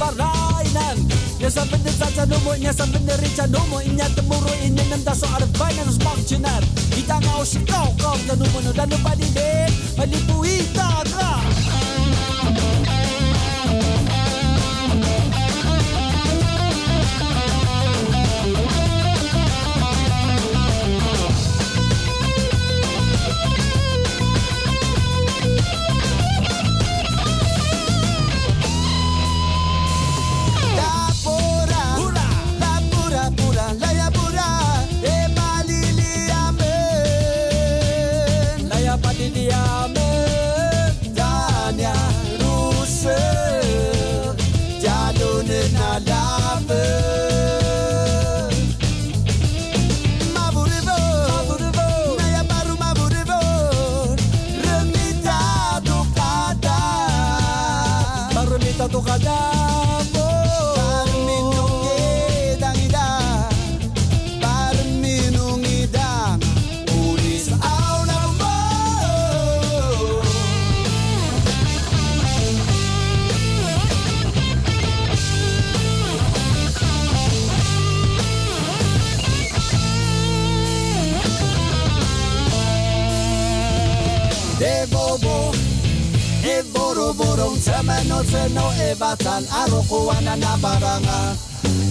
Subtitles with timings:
[0.00, 1.06] parainen.
[1.36, 3.84] Je zou vinden dat je noemen, je zou vinden rietje noemen.
[3.84, 6.38] In je te moeren, in je neemt dat zo aan de fijne, dus mag je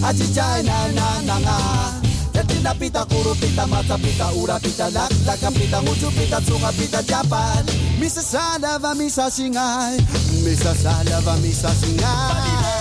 [0.00, 1.56] Achichay na na na nga
[2.32, 4.88] Yatina pita kuru pita mata pita ura pita
[5.52, 6.40] pita pita
[6.72, 7.64] pita japan
[8.00, 10.00] Misa salava misa singay
[10.44, 12.79] Misa salava misa singay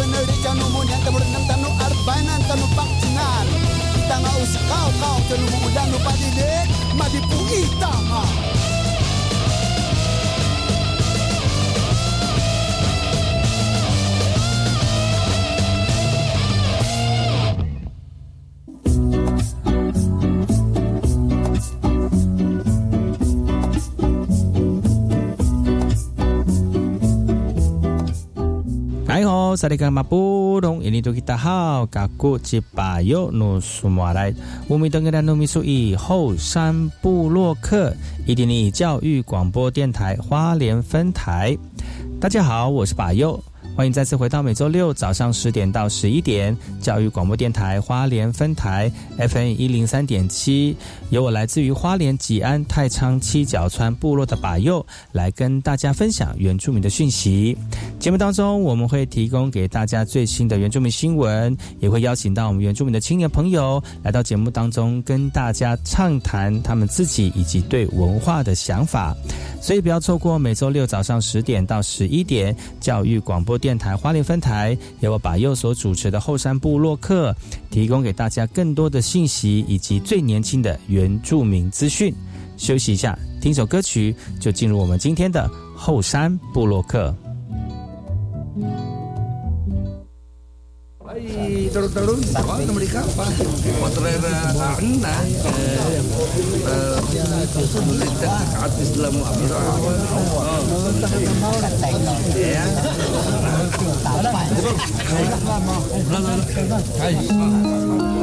[0.00, 3.44] Penari di janu munian tebur nem tanu arbainan tanu pakcinan
[3.92, 8.59] kita nggak usah kau kau telu mudan lupa didik madi pu itama ah.
[29.60, 34.32] 萨利格马布隆，印尼多吉达好，嘎古吉巴尤努苏马来，
[34.68, 41.58] 乌米登格达努米苏以后山布洛克，伊甸尼教育广播电台花莲分台，
[42.18, 43.38] 大家好，我是巴尤。
[43.80, 50.76] 欢迎再次回到每周六早上十点到十一点，教育广播电台花莲分台 FM 一零三点七，
[51.08, 57.56] 由我来自于花莲吉安太仓七角川部落的把佑来跟大家分享原住民的讯息。
[57.98, 69.16] 节目当中，我们会提供给大家最新的原住民新闻，也会邀请到我们原住民的青年朋友来到节目当中，跟大家畅谈他们自己以及对文化的想法。
[69.62, 73.58] 所以不要错过每周六早上十点到十一点教育广播。
[73.60, 77.32] 电电台花莲分台，由我把右所主持的后山部落客，
[77.70, 82.12] 提供给大家更多的信息以及最年轻的原住民资讯。
[82.56, 87.14] 休息一下，听首歌曲，就进入我们今天的后山部落客。
[91.70, 93.26] turun-turun apa mereka apa
[93.78, 94.24] potret
[94.58, 95.16] anna
[97.70, 99.70] sulit saat Islam terus.
[102.34, 102.64] ya
[106.10, 108.19] Lalu, lalu,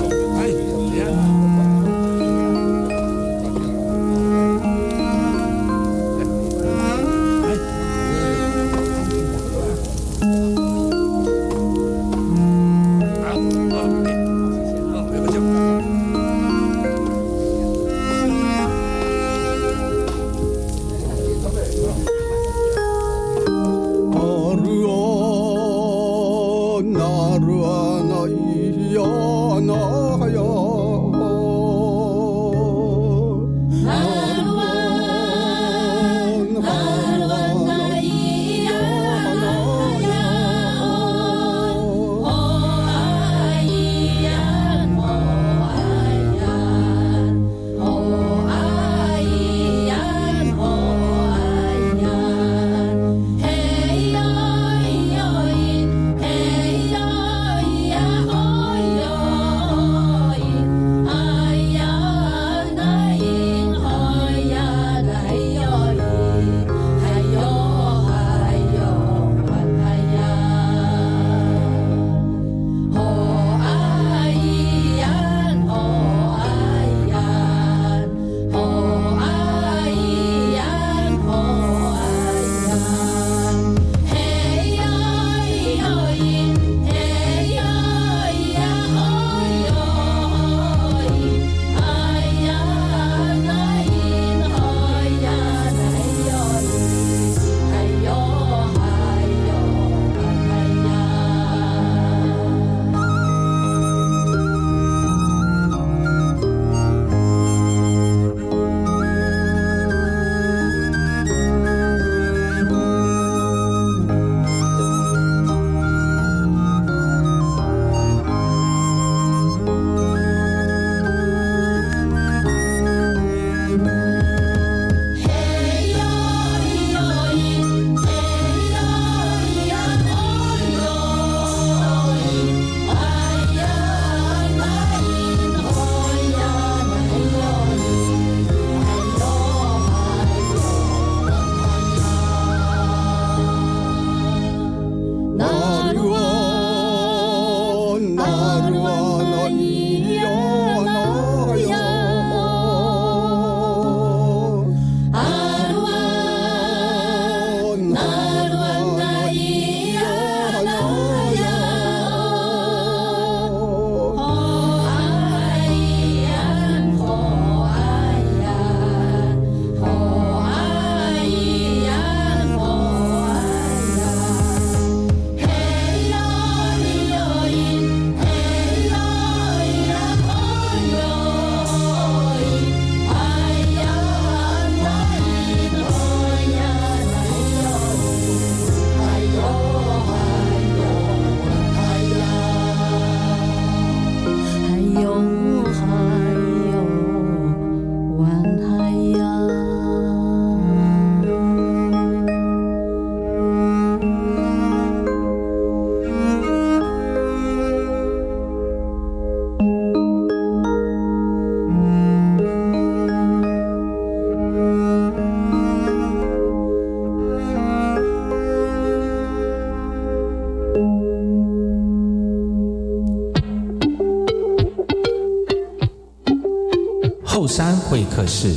[228.28, 228.54] 会客室。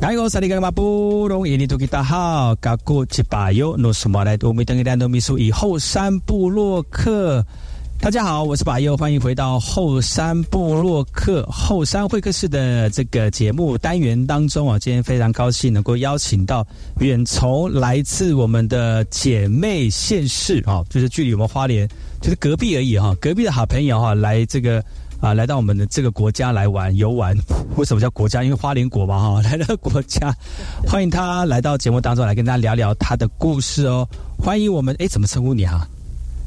[0.00, 7.44] 大家好，萨利格马布隆伊尼图吉达好，嘎古吉巴尤诺苏马来多米登伊兰诺米苏以后山部落客。
[7.98, 14.78] 大家好，我是巴佑，欢迎回到后山部落客后山会客室的这个节目单元当中啊。
[14.78, 16.64] 今天非常高兴能够邀请到
[17.00, 21.88] 远从来自我们的姐妹县市啊，就是距离我们花莲
[22.20, 24.82] 就是隔壁而已哈，隔壁的好朋友哈，来这个
[25.20, 27.36] 啊，来到我们的这个国家来玩游玩。
[27.76, 28.42] 为什么叫国家？
[28.42, 30.34] 因为花莲国嘛哈， 来到国家，
[30.86, 34.08] 欢迎他来到节目当中来跟大家聊聊他的故事哦。
[34.38, 35.86] 欢迎我们，哎，怎么称呼你啊？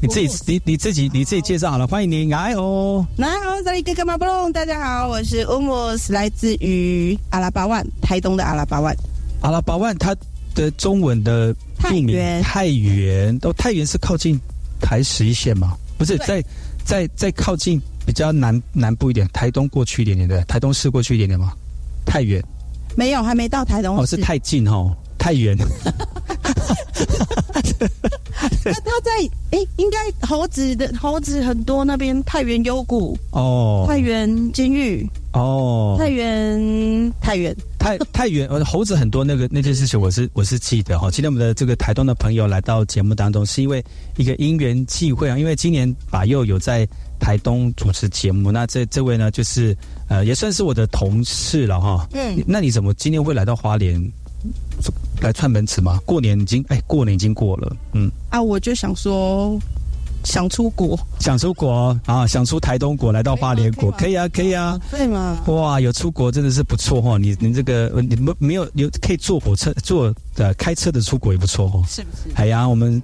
[0.02, 1.86] 你自己，你你自己，你自己介绍好了。
[1.86, 8.96] 欢迎你，哎哦，来哦，这里哥哥马布隆，大家好，我是乌姆斯，来自于阿拉巴万，台东的阿拉巴万。
[9.42, 10.16] 阿拉巴万，它
[10.56, 14.40] 的中文的太原，太原，哦，太原是靠近
[14.80, 15.76] 台十一线吗？
[15.98, 16.44] 不是，在
[16.84, 21.54] 在在靠近比较南南部一点，台东过去一点点对，台东市过去一点点吗？
[22.06, 22.44] 太远。
[22.96, 25.56] 没有，还没到台东哦，是太近哦，太远。
[28.66, 29.12] 那他在
[29.52, 33.18] 哎，应该猴子的猴子很多，那边太原幽谷。
[33.32, 41.12] 哦，太原监狱哦，太原太原太太原呃猴子很多，那个那件事情我是我是记得哈。
[41.12, 43.84] 今天我们的这个台东的朋友来到节目当中，是因为
[44.18, 46.88] 一个因缘际会啊，因为今年把佑有在
[47.20, 52.08] 台东主持节目，那这这位呢就是呃也算是我的同事了哈。
[52.14, 54.02] 嗯，那你怎么今天会来到花莲？
[55.22, 56.00] 来串门子吗？
[56.06, 59.60] 过年已经哎，过年已经过了，嗯啊，我就想说
[60.24, 65.38] 想出国，想出国啊，想出台东国，来到花莲国，可以啊，可以啊，对吗？
[65.48, 72.36] 哇，有出国真的是不错哈，你你这个你没没有有可以坐火车坐的开车的出国也不错哦，是不是？
[72.36, 73.02] 哎呀，我们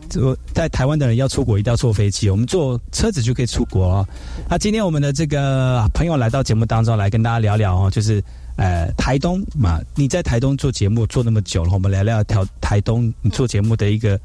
[0.53, 4.05] 在台湾的人要出国一定要坐飞机，我们坐车子就可以出国啊。
[4.50, 8.24] 那今天我们的这个朋友来到节目当中来跟大家聊聊哦，就是。
[8.57, 14.17] 呃，台东嘛，你在台东做节目做那么久了，我们聊聊台台东你做节目的一个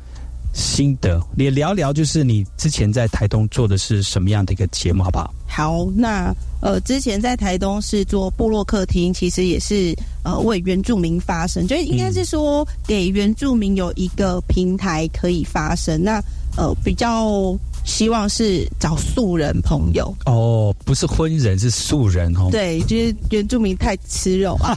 [0.52, 5.34] 心得，也聊聊就是你之前在台东做的是什么样的一个节目，好不好？
[5.46, 16.02] 好，那呃，之前在台东是做部落客厅，其实也是呃为原住民发声，就是应该是说给原住民有一个平台可以发声。
[16.02, 16.22] 那
[16.56, 17.56] 呃比较。
[17.82, 22.48] 希望是找素人朋友哦，不是婚人，是素人哦。
[22.50, 24.76] 对，就是原住民太吃肉啊。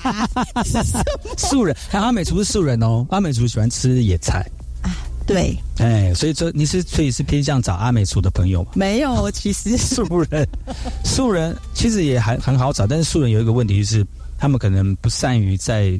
[1.37, 3.05] 素人，还有阿美族是素人哦。
[3.09, 4.62] 阿美族喜欢吃野菜啊。
[5.25, 8.71] 对，哎，所以说你是所以是偏向找阿美族的朋友吗？
[8.75, 10.47] 没有，其实 素人，
[11.03, 14.05] 素人其实也还很好找，但是素人有一个问题就是，
[14.37, 15.99] 他们可能不善于在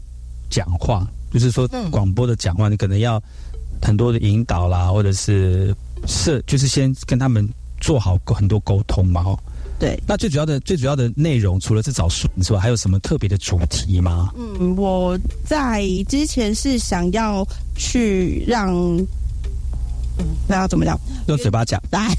[0.50, 3.22] 讲话，就是说广播的讲话，你可能要
[3.82, 5.76] 很多的引导啦，或者是。
[6.06, 7.48] 是，就是先跟他们
[7.80, 9.40] 做好很多沟通嘛，哦，
[9.80, 10.02] 对。
[10.08, 14.32] 那最主要的、最主要的内容，除了是找书之外，还有什么特别的主题吗？
[14.38, 18.76] 嗯，我在之前是想要去让，
[20.48, 21.00] 那要怎么讲？
[21.28, 21.82] 用嘴巴讲。
[21.92, 22.16] 来，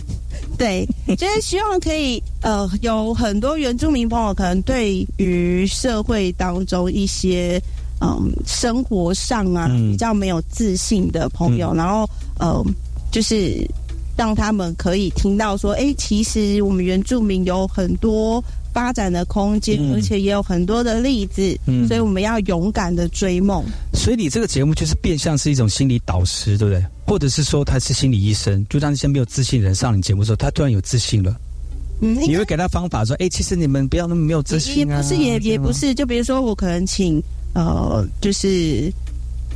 [0.58, 0.86] 对，
[1.16, 7.60] 就是希望可以，呃，有很多原住民朋友可能对于社会当中一些，
[8.00, 12.08] 嗯，生活上啊比较没有自信的朋友，然后，
[12.38, 12.64] 呃。
[13.12, 13.66] 就是
[14.16, 18.42] 让他们可以听到说，哎，其实我们原住民有很多
[18.72, 23.64] 发展的空间，而且也有很多的例子，嗯所以我们要勇敢的追梦。
[23.92, 26.84] 所以你这个节目就是变相是一种心理导师，对不对？
[27.06, 31.34] 或者是说他是心理医生，就让那些没有自信的人上你节目的时候，他突然有自信了。
[32.00, 34.96] 嗯，你会给他方法说，哎，其实你们不要那么没有自信啊。
[34.96, 35.94] 也不是，也也不是。
[35.94, 37.22] 就比如说，我可能请
[37.54, 38.92] 呃，就是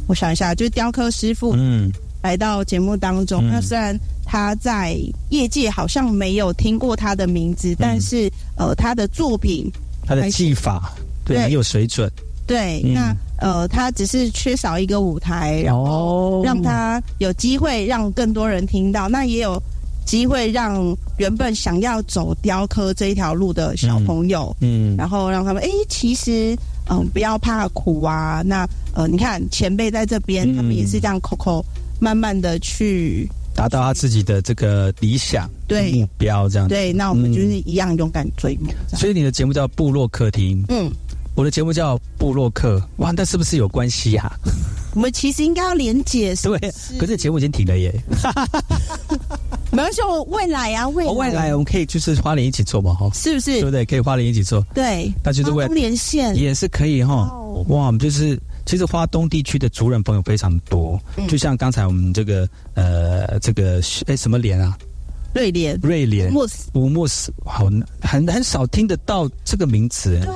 [0.06, 1.90] 我想一下，就是雕刻师傅，嗯。
[2.22, 4.96] 来到节目当中，那虽然他在
[5.30, 9.70] 业界好像没有听过他的名字，但是呃，他的作品，
[10.04, 10.92] 他的技法
[11.24, 12.10] 对很有水准。
[12.46, 19.08] 对，那呃，他只是缺少一个舞台，然后让他有机会让更多人听到。
[19.08, 19.62] 那也有
[20.04, 26.56] 机会让原本想要走雕刻这一条路的小朋友，嗯，然后让他们哎，其实
[26.90, 28.42] 嗯，不要怕苦啊。
[28.44, 31.64] 那呃，你看前辈在这边，他们也是这样口口。
[32.00, 36.92] 慢慢的去达到他自己的这个理想对目标，这样对。
[36.92, 38.75] 那我们就是一样勇敢追梦。
[38.97, 40.90] 所以你的节目叫部落客厅，嗯，
[41.35, 44.33] 我的节目叫部落客，哇，那是不是有关系啊？
[44.95, 46.59] 我们其实应该要连接，对。
[46.99, 47.95] 可是节目已经停了耶。
[49.71, 53.52] 没关系，我未来啊，未来未来我们可以就是花莲一起做嘛，哈，是不是？
[53.52, 53.85] 对不对？
[53.85, 55.12] 可以花莲一起做，对。
[55.23, 57.14] 那就是未来连线也是可以哈。
[57.69, 58.40] 哇，我们就是。
[58.70, 60.96] 其实花东地区的族人朋友非常多，
[61.26, 64.78] 就像刚才我们这个呃这个哎什么莲啊，
[65.34, 65.76] 瑞莲。
[65.82, 66.32] 瑞莲。
[66.32, 66.70] 穆斯。
[66.74, 67.68] 乌穆斯，好
[68.00, 70.20] 很很少听得到这个名词。
[70.20, 70.30] 对，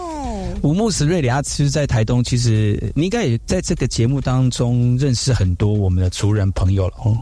[0.62, 7.16] 乌穆斯瑞莲，其实，在台东，其实你应该也在这个节目当中认识很多我们的族人朋友了哦。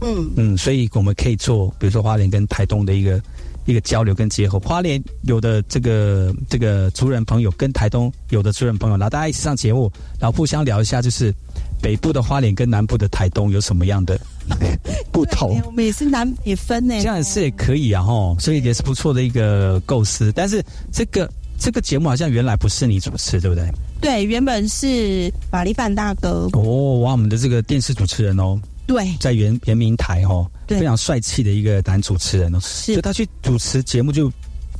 [0.00, 0.30] 嗯。
[0.36, 3.20] 嗯，所以我们可以做，比如说花莲跟台东的一个。
[3.64, 11.32] 一个交流跟结合，花莲有的这个这个族人朋友跟台东有的族人朋友，然后大家一起上节目，然后互相聊一下，就是
[11.80, 14.18] 北部的花莲跟南部的台东有什么样的
[15.12, 15.60] 不同？
[15.64, 20.32] 我们也是南北分呢，这样是也可以啊，吼，所以也是不错的一个构思。
[20.32, 23.70] 但是这个这个节目好像原来不是你主持，对不对？
[24.00, 26.48] 对，原本是玛丽范大哥。
[26.54, 30.44] 哦，哇，我们的这个电视主持人哦，对，在圆圆明台哦，
[30.78, 34.30] 非常帅气的一个男主持人哦，是，就他去主持节目就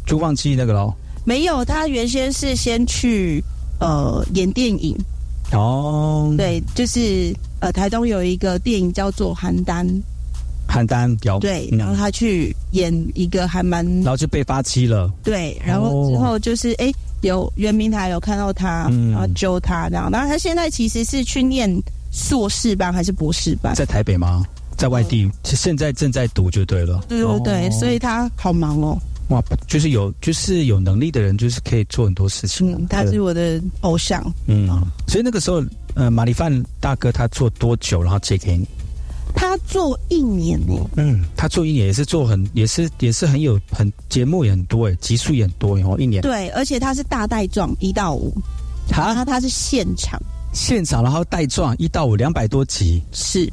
[0.06, 0.92] 就忘记那个喽。
[1.24, 3.42] 没有，他原先是先去
[3.80, 4.96] 呃演电影。
[5.52, 9.84] 哦，对，就是呃台东有一个电影叫做《邯郸》。
[10.68, 15.12] 邯郸有对，然后他去演一个还蛮，然后就被发妻了。
[15.22, 20.10] 对，然后之后就是哎，有圆明台有看到他，然后揪他这样。
[20.10, 21.70] 然后他现在其实是去念
[22.10, 23.74] 硕士班还是博士班？
[23.74, 24.42] 在台北吗？
[24.82, 25.30] 在外地？
[25.44, 27.00] 现在正在读就对了。
[27.08, 28.98] 对对对，所以他好忙哦。
[29.28, 32.72] 哇，就是有就是有能力的人，就是可以做很多事情。
[32.72, 34.20] 嗯，他是我的偶像。
[34.48, 34.66] 嗯，
[35.06, 35.62] 所以那个时候，
[35.94, 38.66] 呃，马里范大哥他做多久，然后借给你？
[39.36, 46.20] 他做一年呢，嗯，他做一年也是做很，也是也是很有很节目也很多哎，集数也很多哦，一年。
[46.22, 48.34] 对，而且他是大带状一到五，
[48.88, 50.20] 他他是现场，
[50.52, 53.48] 现场然后带状一到五两百多集，是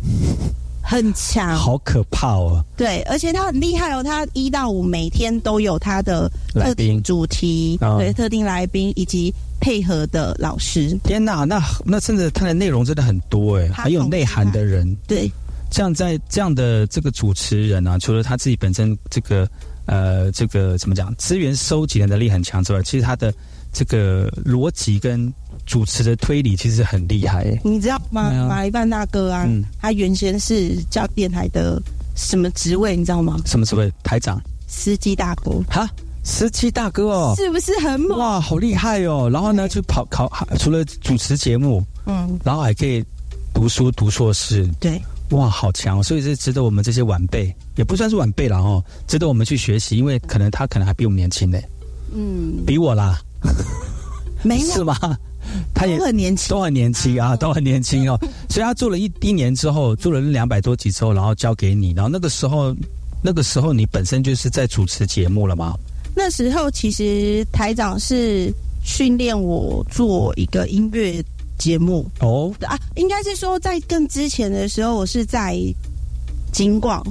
[0.89, 2.65] 很强，好可怕哦。
[2.75, 9.31] 对，而且他很厉害哦，他一到五每天都有他的特定主题，对，特定来宾以及
[9.61, 10.97] 配合的老师。
[11.03, 15.31] 天哪，那那甚至他的内容真的很多哎，很有内涵的人，对。
[15.71, 19.47] 这样在这样的这个主持人啊，除了他自己本身这个
[19.85, 23.31] 呃这个怎么讲资源收集的能力很强之外，其实他的
[23.71, 25.31] 这个逻辑跟
[25.69, 27.45] 主持的推理其实很厉害。
[27.63, 28.31] 你知道吗？
[28.49, 29.47] 马一半大哥啊，
[29.79, 31.79] 他原先是叫电台的
[32.15, 32.97] 什么职位？
[32.97, 33.39] 你知道吗？
[33.45, 33.93] 什么职位？
[34.03, 34.41] 台长？
[34.67, 35.51] 司机大哥？
[35.69, 35.87] 哈，
[36.23, 38.17] 司机大哥哦，是不是很猛？
[38.17, 39.29] 哇，好厉害哦！
[39.31, 43.05] 然后呢，就跑考，除了主持节目，嗯，然后还可以
[43.53, 44.99] 读书读硕士，对。
[45.29, 46.01] 哇，好强！
[46.01, 49.95] 所以是值得我们这些晚辈，也不算是晚辈了哦，值得我们去学习。
[49.95, 51.59] 因为可能他可能还比我们年轻呢，
[52.11, 53.21] 嗯，比我啦，
[54.41, 54.97] 没有 是吗？
[55.73, 58.19] 他也很年轻，都很年轻啊，都很年轻哦。
[58.49, 61.93] 所以他做了一一年之后，做了两百多集之后，然后交给你。
[61.93, 62.75] 然后那个时候，
[63.23, 65.73] 那个时候你本身就是在主持节目了吗？
[66.15, 71.23] 那时候其实台长是训练我做一个音乐。
[71.59, 75.59] 节目哦啊，应该是说在更之前的时候，我是在
[76.53, 77.05] 金广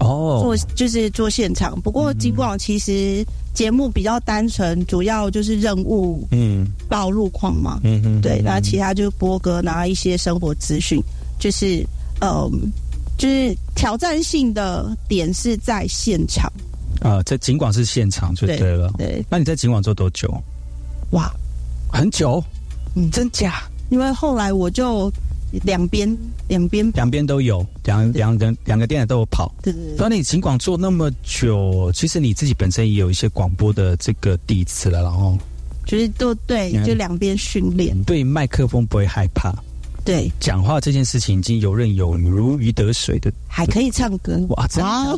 [0.00, 1.80] 哦做就是做现场。
[1.80, 11.00] 不过金广其实节目比较单纯，主要就是任务嗯报路况嘛嗯嗯对，然后其他就是播歌，拿一些生活资讯，
[11.38, 11.86] 就是
[12.20, 12.50] 嗯
[13.16, 16.50] 就是挑战性的点是在现场
[17.02, 18.90] 啊，在尽管是现场就对了。
[18.98, 20.32] 对，那你在尽管做多久？
[21.10, 21.30] 哇，
[21.92, 22.42] 很久，
[22.94, 23.62] 嗯，真假？
[23.90, 25.12] 因为后来我就
[25.64, 26.16] 两边
[26.48, 29.52] 两边两边都有两两个两个电台都有跑。
[29.62, 29.96] 对对对。
[29.96, 35.36] 当你尽管做那么久，其实你自己本身也有一些广播的这个底子了，然后
[35.84, 38.00] 就是都对，就两边训练。
[38.04, 39.52] 对麦克风不会害怕。
[40.02, 43.30] 对，讲话这件事情已经游刃有余，如鱼得水的。
[43.46, 44.66] 还可以唱歌哇！
[44.78, 45.16] 哇，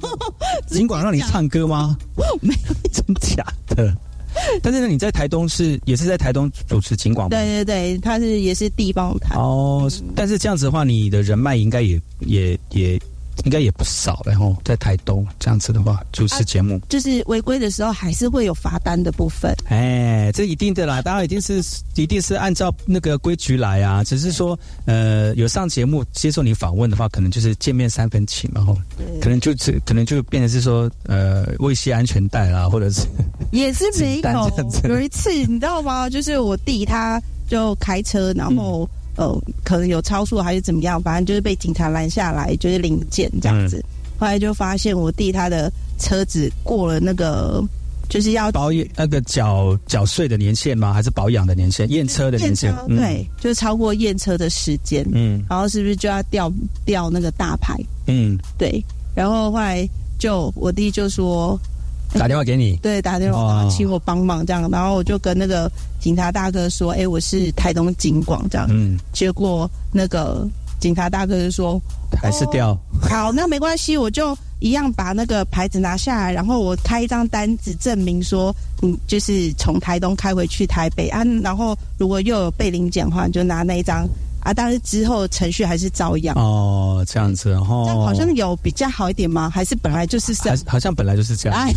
[0.66, 1.96] 尽管让你唱歌吗？
[2.42, 3.96] 没有，真假的。
[4.62, 7.30] 但是呢，你在台东是也是在台东主持景广吗？
[7.30, 9.90] 对对对，他是也是地方台哦。
[10.14, 13.00] 但是这样子的话，你的人脉应该也也也。
[13.46, 19.52] 应该也不少，然后在台东这样子的话，主持节目就是违规的时候，还是会有罚单的部分。
[19.68, 21.62] 哎，这一定的啦，大家一定是
[21.94, 24.04] 一定是按照那个规矩来啊。
[24.04, 28.76] 只是说，呃，有上节目接受你访问的话，可能就是见面三分情，然后
[29.20, 33.06] 可能就是可能就变成是说，呃，未系安全带啦，或者是
[33.52, 34.50] 也是没有。
[34.88, 36.10] 有一次你知道吗？
[36.10, 38.88] 就是我弟他就开车，然后。
[39.14, 39.30] 呃，
[39.62, 43.84] 可能有超速还是怎么样，反正就是被警察拦下来，就是零件这样子。
[44.18, 47.62] 后来就发现我弟他的车子过了那个，
[48.08, 50.94] 就是要保养那个缴缴税的年限吗？
[50.94, 51.86] 还是保养的年限？
[51.90, 52.74] 验车的年限？
[52.88, 55.06] 对，就是超过验车的时间。
[55.12, 56.50] 嗯，然后是不是就要调
[56.86, 57.76] 调那个大牌？
[58.06, 58.82] 嗯，对。
[59.14, 59.86] 然后后来
[60.18, 61.60] 就我弟就说。
[62.18, 65.70] 打电话给你，对，打电话请我帮忙这样，然后我就跟那个
[66.00, 70.46] 警察大哥说：“哎，我是台东警广这样。”嗯，结果那个
[70.78, 71.80] 警察大哥就说
[72.20, 81.24] ：“还是掉。”好，那没关系，我就一样把那个牌子拿下来，然后我开一张单子证明说，嗯，就是从台东开回去台北啊。
[81.42, 84.06] 然后如果又有被领检的话，你就拿那一张
[84.42, 86.34] 啊，但是之后程序还是照样。
[86.36, 89.48] 哦，这样子哦，这样好像有比较好一点吗？
[89.48, 90.58] 还是本来就是这样？
[90.66, 91.58] 好像本来就是这样。
[91.58, 91.72] 哎，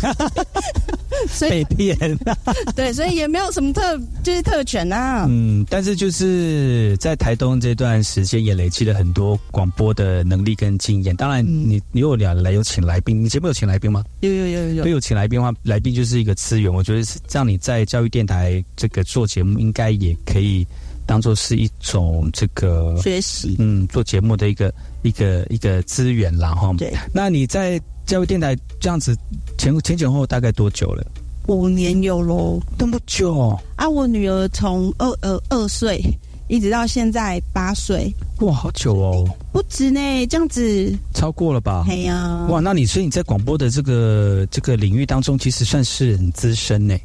[1.30, 2.18] 所以被骗。
[2.74, 5.26] 对，所以也没有什么特就是特权啊。
[5.28, 11.14] 嗯，但是就是在台东这段时间也累积了很多广播的能力跟经验。
[11.14, 14.04] 当然，你你有两来有请来宾，你节目有请来宾吗？
[14.20, 14.86] 有有有有。
[14.86, 16.72] 有请来宾的话，来宾就是一个资源。
[16.72, 20.66] 我觉得这样你在教育电台这个做节目，应该也可以。
[21.06, 29.16] 当做是一种这个学习，嗯，做节目的一个一个一个资源然后对，那你在教育电台这样子
[29.56, 31.06] 前前前后大概多久了？
[31.46, 33.88] 五年有喽，那么久啊！
[33.88, 36.02] 我女儿从二呃二岁
[36.48, 39.24] 一直到现在八岁，哇，好久哦！
[39.52, 41.84] 不止呢，这样子超过了吧？
[41.88, 46.96] 哎呀，哇，那你所以你在广播的这个这个领域当中，其实算是很资深呢。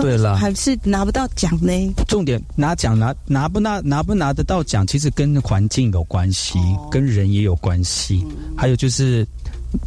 [0.00, 1.72] 对了，还是拿不到奖呢。
[2.08, 6.58] 重点拿奖拿拿不拿拿不拿得到奖，其实跟环境有关系，
[6.90, 8.24] 跟人也有关系。
[8.56, 9.26] 还有就是，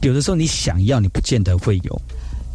[0.02, 2.02] 有的时候你想要，你不见得会有。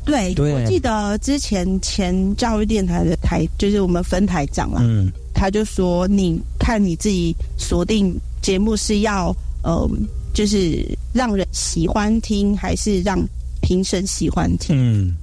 [0.04, 9.88] 对，我记得之前前教育电台的台，就是我们分台长啦，嗯，他就说，你看你自己锁定节目是要，呃，
[10.32, 13.20] 就是让人喜欢听，还是让
[13.60, 14.74] 评审喜欢听？
[14.76, 15.14] 嗯，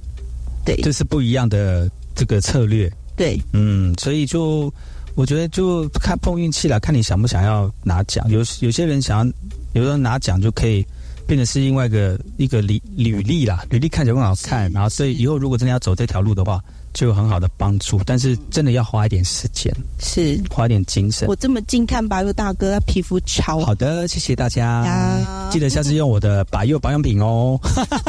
[0.64, 1.90] 对，这是不一样的。
[2.18, 4.72] 这个策略对，嗯，所以就
[5.14, 8.28] 我觉得就看碰运气了，看你想不想要拿奖。
[8.28, 9.32] 有有些人想要，
[9.74, 10.84] 有人拿奖就可以
[11.26, 14.70] 变得是另外一个一个履履历啦，履历看起来更好看。
[14.72, 16.60] 然后，所以以后如果真的要走这条路的话。
[16.92, 21.28] 就有很好的帮助，但是真的要花一点时间，是花一点精神。
[21.28, 27.58] 我这么近看白佑大哥，他皮肤超好的，谢谢大家，记得下次用我的白佑保养品哦。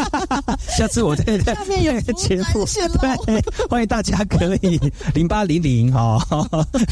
[0.77, 2.65] 下次我在 下面有 节目，
[3.25, 4.79] 对，欢迎大家可以
[5.13, 6.19] 零八零零哈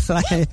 [0.10, 0.48] 来。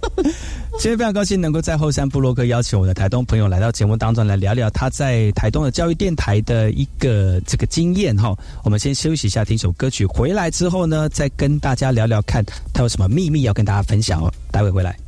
[0.79, 8.37] 今天非常高兴能够在后山部落克邀请我的台东朋友来到节目当中来聊聊他在台东的教育电台的一个这个经验哈。
[8.65, 14.33] 我们先休息一下，听首歌曲，回来之后呢，再跟大家聊聊看他有什么秘密要跟大家分享哦。
[14.51, 15.05] 待会回来。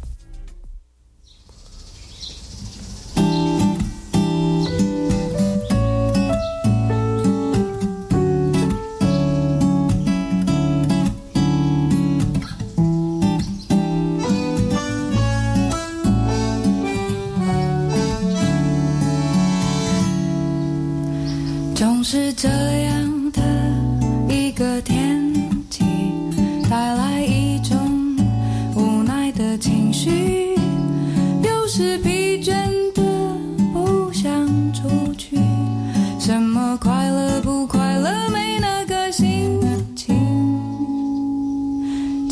[22.09, 23.06] 是这样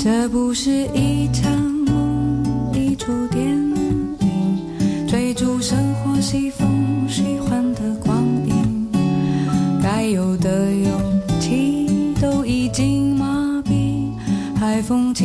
[0.05, 7.09] 这不是一场梦，一出电影，追逐生活西风。
[7.09, 8.87] 虚幻的光影。
[9.83, 10.93] 该有的勇
[11.41, 11.87] 气
[12.21, 14.11] 都已经麻痹，
[14.55, 15.25] 海风轻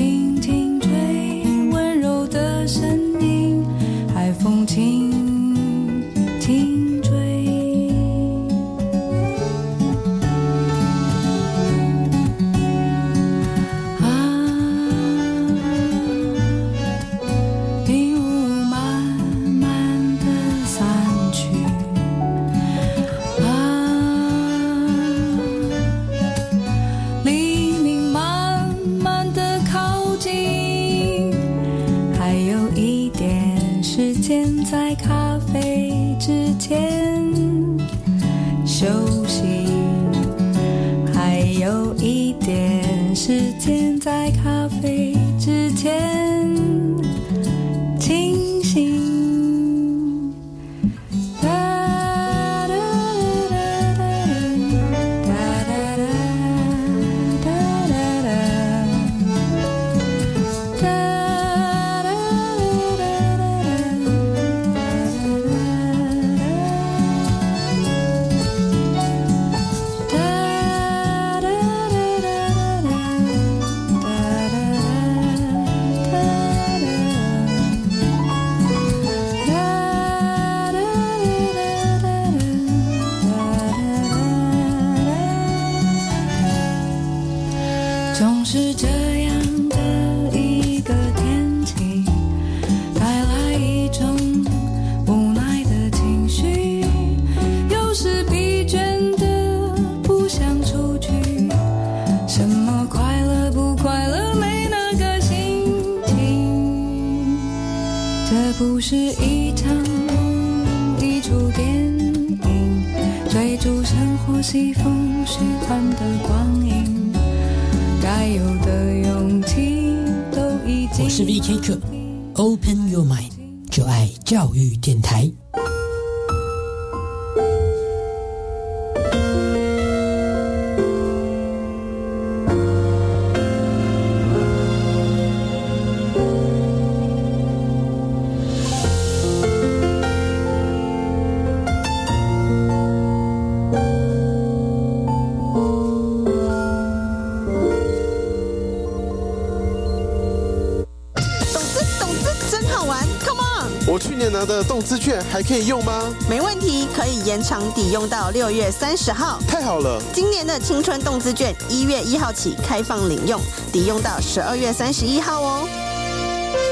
[154.90, 156.12] 资券还可以用吗？
[156.28, 159.40] 没问题，可以延长抵用到六月三十号。
[159.48, 160.02] 太好了！
[160.12, 163.40] 今年的青春动资券一月一号起开放领用，
[163.72, 165.70] 抵用到十二月三十一号哦。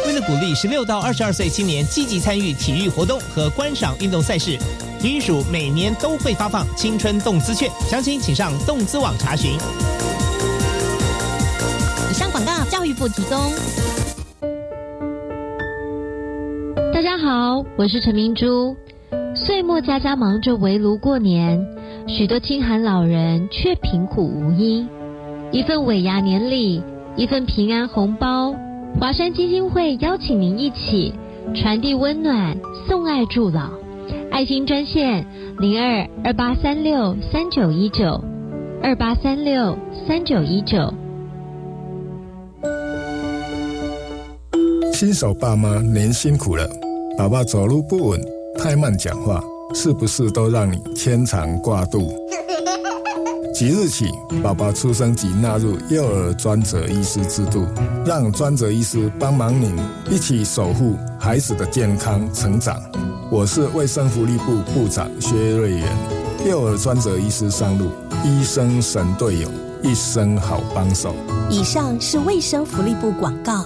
[0.08, 4.58] 为了鼓励十六到二十二岁青年积极参与体育活动和观赏运动赛事，
[5.00, 9.60] 体育署每年都会发放青春动资券，详情请上动资网查询。
[12.10, 13.54] 以上广告，教育部提供。
[16.98, 18.76] 大家好，我是陈明珠。
[19.36, 21.64] 岁末家家忙着围炉过年，
[22.08, 24.84] 许多清寒老人却贫苦无依。
[25.52, 26.82] 一份尾牙年礼，
[27.16, 28.52] 一份平安红包，
[29.00, 31.14] 华山基金会邀请您一起
[31.54, 32.58] 传递温暖，
[32.88, 33.70] 送爱助老。
[34.32, 35.24] 爱心专线
[35.60, 38.24] 零二二八三六三九一九
[38.82, 40.92] 二八三六三九一九。
[44.92, 46.68] 新手爸妈您辛苦了，
[47.18, 48.22] 宝宝走路不稳，
[48.60, 52.14] 太慢讲话，是不是都让你牵肠挂肚？
[53.56, 54.06] 即日起，
[54.44, 57.66] 宝宝出生即纳入幼儿专责医师制度，
[58.06, 59.76] 让专责医师帮忙您
[60.12, 62.80] 一起守护孩子的健康成长。
[63.32, 65.98] 我是卫生福利部部长薛瑞元，
[66.46, 67.90] 幼儿专责医师上路，
[68.24, 69.50] 医生神队友，
[69.82, 71.16] 一生好帮手。
[71.50, 73.66] 以上是卫生福利部广告。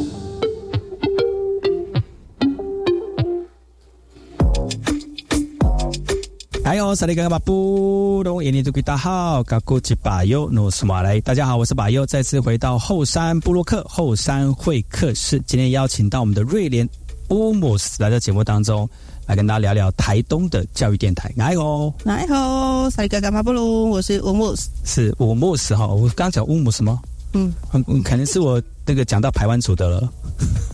[6.93, 11.21] 萨利格巴布隆，印尼族大好，嘎古吉巴尤努斯马来。
[11.21, 15.41] 大家好，我是巴尤，再次回到后山部落克后山会客室。
[15.47, 16.87] 今天邀请到我们的瑞莲
[17.29, 18.89] 乌姆斯来到节目当中，
[19.25, 21.33] 来跟大家聊聊台东的教育电台。
[21.37, 25.87] 哎呦，来好，萨利格嘎巴布隆，我是乌姆斯，是乌姆斯哈。
[25.87, 26.99] 我刚讲乌姆斯吗？
[27.33, 30.11] 嗯，嗯，可能是我那个讲到排湾族的了。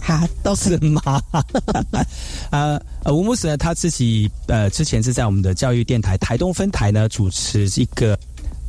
[0.02, 1.22] 哈，都是吗？
[2.52, 8.18] 呃 呃，吴牧师呢，他自己呃之前是在我们的教育电台台东分台呢主持一个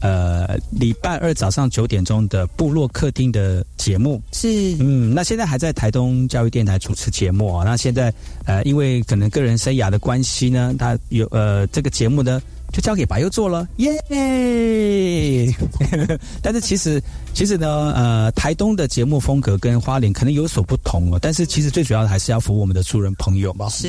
[0.00, 4.20] 呃礼拜二早上九点钟的部落客厅的节目。
[4.32, 4.48] 是，
[4.80, 7.64] 嗯，那现在还在台东教育电台主持节目啊。
[7.64, 8.12] 那现在
[8.44, 12.42] 呃，因为可能个人生涯的关系呢，他有呃这个节目呢。
[12.72, 13.98] 就交给白优做了，耶！
[16.42, 17.02] 但是其实，
[17.32, 21.18] 其实呢，呃，台东的节目风格跟花莲可能有所不同哦。
[21.20, 23.68] 但是其实最主要的还是要服务我们的主人朋友嘛。
[23.70, 23.88] 是。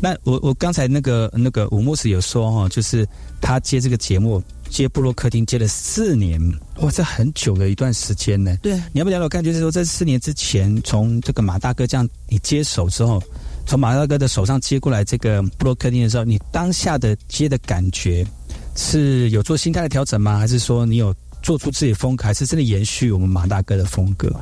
[0.00, 3.08] 那我我刚才那个那个吴牧师有说哈，就是
[3.40, 6.38] 他接这个节目接部落客厅接了四年，
[6.80, 8.54] 哇，这很久的一段时间呢。
[8.62, 8.74] 对。
[8.92, 13.22] 你要不了解我感觉是说，在四年之前，从这个马大哥这样你接手之后。
[13.68, 18.26] 从马大哥的手上接过来这个布洛克丁的时候，你当下的接的感觉
[18.74, 20.38] 是有做心态的调整吗？
[20.38, 24.34] 还是说你有做出自己风格，还是真的延续我们马大哥的风格？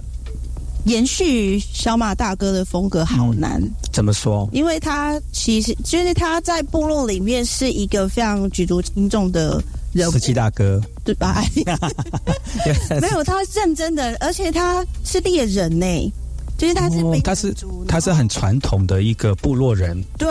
[0.85, 3.61] 延续小马大哥的风格好难，
[3.93, 4.49] 怎么说？
[4.53, 9.61] 因为他其实就是他在部落里面是一个非常举足轻重的
[9.93, 11.43] 人物，十七大哥对吧？
[13.03, 16.12] 没有，他认真的，而且他是猎人呢。
[16.57, 17.55] 就是他是、哦，他是
[17.87, 20.29] 他是很传统的一个部落人，对，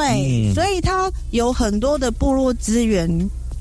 [0.49, 3.07] 嗯、所以他有很多的部落资源，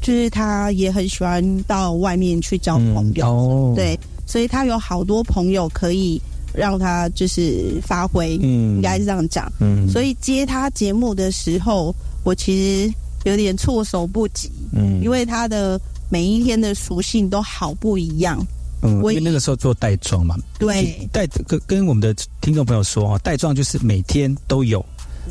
[0.00, 6.20] 就是他也很喜欢到外面去交朋友，嗯、哦，对，所以他有好多朋友可以
[6.54, 18.42] 让他就是发挥，嗯，应该是这样讲，嗯，所以接他节目的时候，我其实有点措手不及，嗯，因为他的每一天的属性都好不一样。
[18.84, 24.84] 嗯，因为那个时候做带状嘛，对带跟跟我们的听众朋友说哦，带状就是每天都有。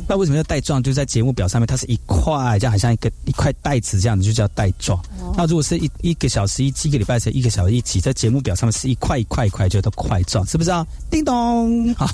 [0.08, 0.82] 那为什么要带状？
[0.82, 5.00] 就是在节目表上面，它是一块，这样好像一个一块带子这样子，就叫带状。
[5.36, 10.84] 那如果是一一个小时一集，一个礼拜是一个小时一集，在节目表上面是一块一块一块，就叫块状，是不是啊？
[11.08, 12.06] 叮咚， 好，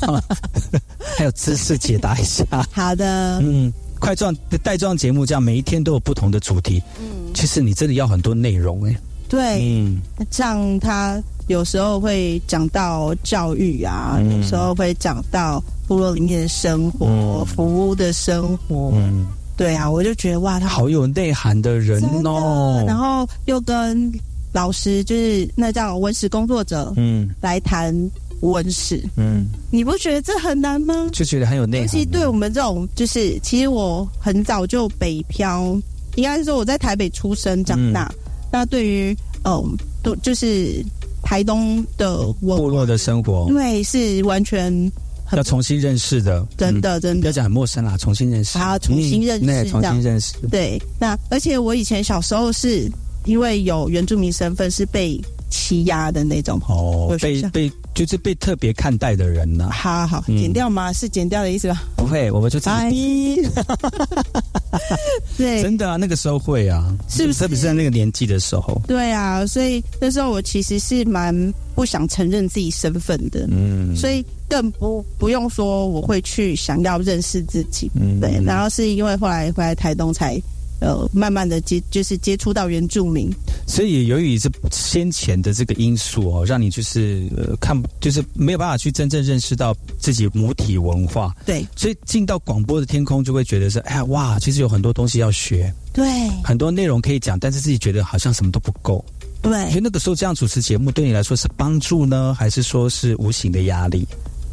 [1.17, 2.45] 还有知识解答一下。
[2.71, 6.83] 好的，嗯，块状带状节目这样，每一天都有不同的主题。
[7.01, 8.95] 嗯，其实你真的要很多内容哎。
[9.31, 9.99] 对，嗯，
[10.31, 18.91] 像他有时候会讲到教育啊，嗯有时候会讲到部落里面的生活、嗯服务的生活。
[18.97, 19.25] 嗯，
[19.57, 22.83] 对啊，我就觉得哇，他好有内涵的人哦。
[22.87, 24.13] 然后又跟
[24.53, 27.95] 老师，就是那叫文史工作者，嗯来谈
[28.41, 31.09] 文史，嗯，你不觉得这很难吗？
[31.13, 31.87] 就觉得很有内涵。
[31.87, 35.79] 尤其对我们这种，就是其实我很早就北漂，
[36.17, 38.11] 应该是说我在台北出生长大。
[38.51, 40.85] 那对于嗯，都就是
[41.23, 44.93] 台东的部落的生活，对，是完全
[45.33, 50.35] 要重新认识的，真的真的不要讲很陌生啦，重新认识，啊，重新认识，对，重新认识。
[50.51, 52.91] 对，那而且我以前小时候是
[53.25, 59.71] 因为有原住民身份，是被欺压的那种哦，被被就是被特别看待的人呢。
[59.71, 60.93] 好好，嗯剪掉吗？
[60.93, 61.83] 是剪掉的意思吧？
[61.97, 62.91] 不会，我们就哎，
[65.37, 67.39] 对，真的啊，那个时候会啊，是不是？
[67.39, 71.35] 特别是在那个年纪的时候，对啊，所以那时候我其实是蛮
[71.75, 78.21] 不想承认自己身份的，嗯，所以更不不用说我会去想要认识自己，嗯。
[78.21, 80.41] 对，然后是因为后来回来台东才。
[80.81, 83.31] 呃，慢慢的接就是接触到原住民，
[83.67, 96.07] 所以由于这先前的这个因素哦，让你就是呃看就是没有办法去真正认识到自己母体文化，对，所以进到广播的天空就会觉得是哎呀哇，其实有很多东西要学，对，
[96.43, 99.05] 很多内容可以讲，但是自己觉得好像什么都不够，
[99.43, 104.07] 对，所以那个时候这样主持节目对你来说是帮助呢，还是说是无形的压力？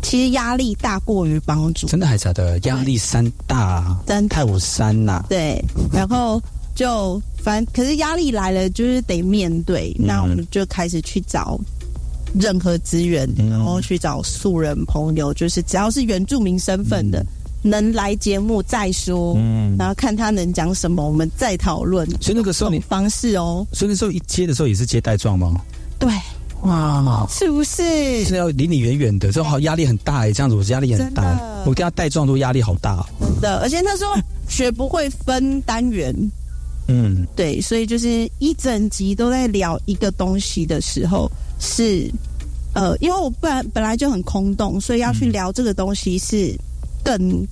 [0.07, 2.57] 其实压力大过于帮助，真的还假的？
[2.59, 6.41] 压力山大，真太武山呐、对，然后
[6.73, 9.93] 就反，可是压力来了，就是得面对。
[9.99, 11.59] 嗯那我们就开始去找
[12.33, 17.21] 任何资源，嗯然后去找素人朋友，就是只要是原住民身份的，
[17.61, 22.09] 能来节目再说，嗯然后看他能讲什么，我们再讨论。
[22.21, 25.53] 所以那个时候你方式哦，所以那时候一接的时候也是接带状吗？
[25.99, 26.09] 对，
[26.63, 28.25] 哇，是不是？
[28.25, 31.23] 是要离你远远的，这好压力很大哎，这样子我压力很大，
[31.65, 33.05] 我跟他带状都压力好大、哦。
[33.19, 34.13] 真的，而且那时候
[34.49, 36.13] 学不会分单元，
[36.87, 42.11] 嗯，对，所以就是一整集都在聊一个东西的时候，是
[42.73, 46.55] 呃，因为我本来本来就很空洞，所以要去聊这个东西是
[47.03, 47.47] 更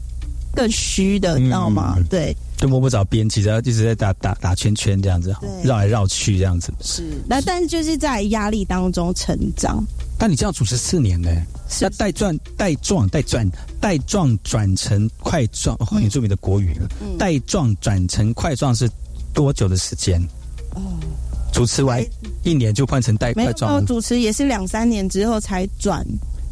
[0.56, 1.98] 更虚的，你知道吗？
[2.10, 6.74] 对，就摸不着边，其实一直在打打打圈圈这样子，绕来绕去这样子。
[6.82, 9.84] 是，那但是就是在压力当中成长。
[10.18, 11.30] 但你这样主持四年呢？
[11.82, 13.50] 那带状、带状、带转、
[13.82, 16.74] 带状转成块状，哦，原住民的国语，
[17.20, 18.90] 带状转成块状是
[19.34, 20.22] 多久的时间？
[20.76, 20.82] 哦，
[21.52, 22.06] 主持完
[22.44, 26.06] 一年就换成带没有块状，主持也是两三年之后才转，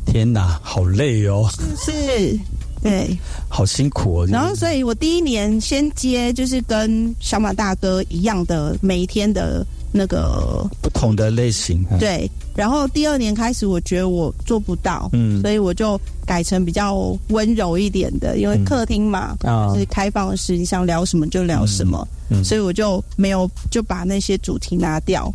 [0.05, 2.37] 天哪，好累哦，是，
[2.83, 3.17] 对。
[3.49, 4.27] 好辛苦哦。
[4.27, 11.97] 然后，所以我第一年先接就是跟小马大哥一样的每一天的那个不同的类型，嗯。
[11.97, 15.41] 对，然后第二年开始，我觉得我做不到，嗯。
[15.41, 19.71] 所以我就改成比较温柔一点的，因为客厅嘛，啊。
[19.73, 22.43] 就是开放式，你想聊什么就聊什么，嗯。
[22.43, 25.31] 所以我就没有就把那些主题拿掉，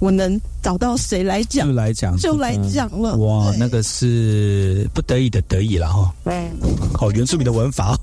[0.00, 6.12] 我能找到谁来讲就来讲，就来讲了，哇，那个是不得已的得意了哈。
[6.24, 6.50] 对，
[6.94, 7.94] 好原住民的文法，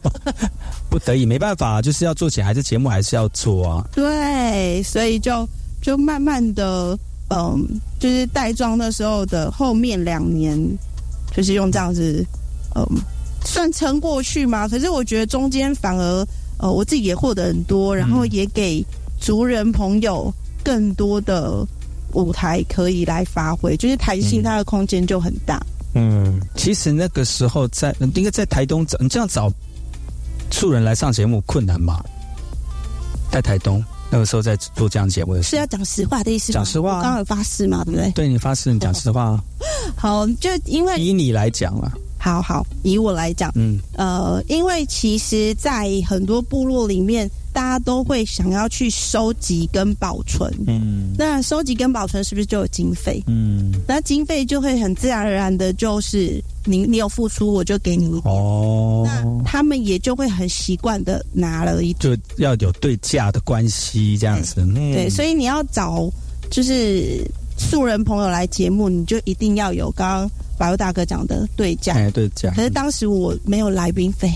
[0.90, 3.90] 不得已没办法，就是要做起来，这节目还是要做啊。
[3.94, 5.48] 对，所以就
[5.82, 6.98] 就慢慢的，
[7.30, 7.68] 嗯，
[8.00, 10.56] 就是带妆的时候的后面两年，
[11.36, 12.24] 就是用这样子，
[12.76, 12.86] 嗯，
[13.44, 14.68] 算撑过去嘛。
[14.68, 16.28] 可是我觉得中间反而，
[16.60, 18.86] 呃，我自己也获得很多，然后也给
[19.20, 20.32] 族人朋友
[20.64, 21.66] 更多的
[22.14, 25.62] 舞台可以来发挥，就是弹性它的空间就很大。
[25.94, 29.52] 嗯，其实那个时候在应该在台东找你这样找
[30.52, 32.04] 素人来上节目困难吗？
[33.32, 36.54] 在台东那个时候在做这样节目的，是要讲实话的意思？
[36.54, 38.12] 讲实话刚刚有发誓嘛，对不对？
[38.12, 39.38] 对你发誓，你讲实话。
[39.96, 50.54] 好，就因为以你来讲啊，好好，以我来讲，嗯，呃，因为其实，在很多部落里面，大家都会想要去收集跟保存。
[50.68, 53.20] 嗯那收集跟保存是不是就有经费？
[53.26, 58.22] 嗯，那经费就会很自然而然的，就是你你有付出，我就给你一点。
[58.26, 64.62] 哦，那他们也就会很习惯的拿了一就要有对价的关系这样子。
[64.62, 66.08] 嗯对，所以你要找
[66.52, 67.26] 就是
[67.58, 71.96] 素人朋友来节目，你就一定要有刚刚百佑大哥讲的对价。
[71.96, 72.52] 哎，对价。
[72.52, 74.32] 可是当时我没有来宾费。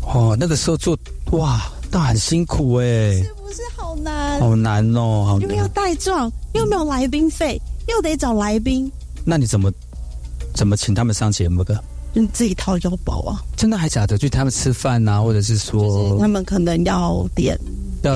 [0.00, 0.98] 哦，那个时候做
[1.30, 4.40] 哇，那很辛苦哎，是不是好难？
[4.40, 5.48] 好难哦，好难。
[5.50, 8.90] 又要带状，又没有来宾费，又得找来宾。
[9.24, 9.70] 那你怎么
[10.54, 11.78] 怎么请他们上节目的？
[12.14, 13.40] 你自己掏腰包啊！
[13.56, 14.18] 真的还假的？
[14.18, 17.58] 就他们吃饭呐，或者是说他们可能要点
[18.02, 18.12] 要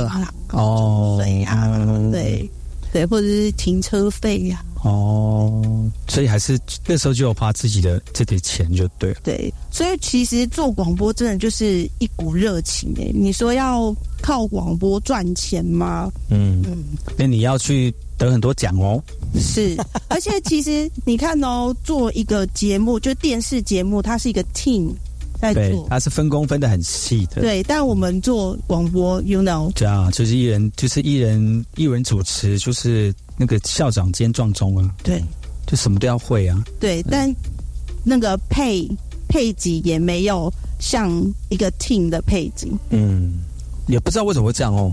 [0.52, 2.50] 哦，对啊，对
[2.96, 4.64] 对，或者是停车费呀。
[4.82, 9.16] 哦，所以还是那时候就有花自己的这点钱就对了。
[9.22, 13.12] 对，所以其实做广播真的就是一股热情诶。
[13.12, 16.10] 你说要靠广播赚钱吗？
[16.30, 16.84] 嗯嗯，
[17.18, 19.02] 那你要去得很多奖哦。
[19.38, 19.76] 是，
[20.08, 24.88] 而且其实你看哦，做一个节目，就电视节目，它是一个 team
[25.40, 27.42] 在做，它是分工分的很细的。
[27.42, 34.90] 对，但我们做广播，you know，这样就是一人就是一人一人主持，就是那个校长兼撞钟啊。
[35.02, 35.22] 对，
[35.66, 36.64] 就什么都要会啊。
[36.80, 37.34] 对，但
[38.04, 38.88] 那个配
[39.28, 41.10] 配给也没有像
[41.48, 42.68] 一个 team 的配给。
[42.90, 43.34] 嗯，
[43.86, 44.92] 也不知道为什么会这样哦。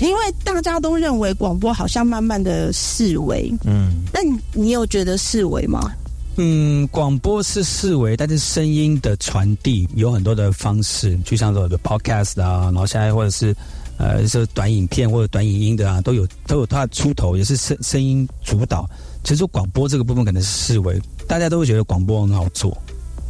[0.00, 4.20] 因为大家都认为广播好像慢慢的式微，嗯，那
[4.52, 5.90] 你有觉得式微吗？
[6.38, 13.56] 嗯，广播是四维，但是声音的传递有很多的方式，就像说的 podcast 啊，然后现在或者是
[13.96, 18.88] 呃，是短影片或者短影音的啊，都有都有它出头，也是声声音主导。
[19.24, 22.76] 其实广播这个部分可能是四维，大家都会觉得广播很好做，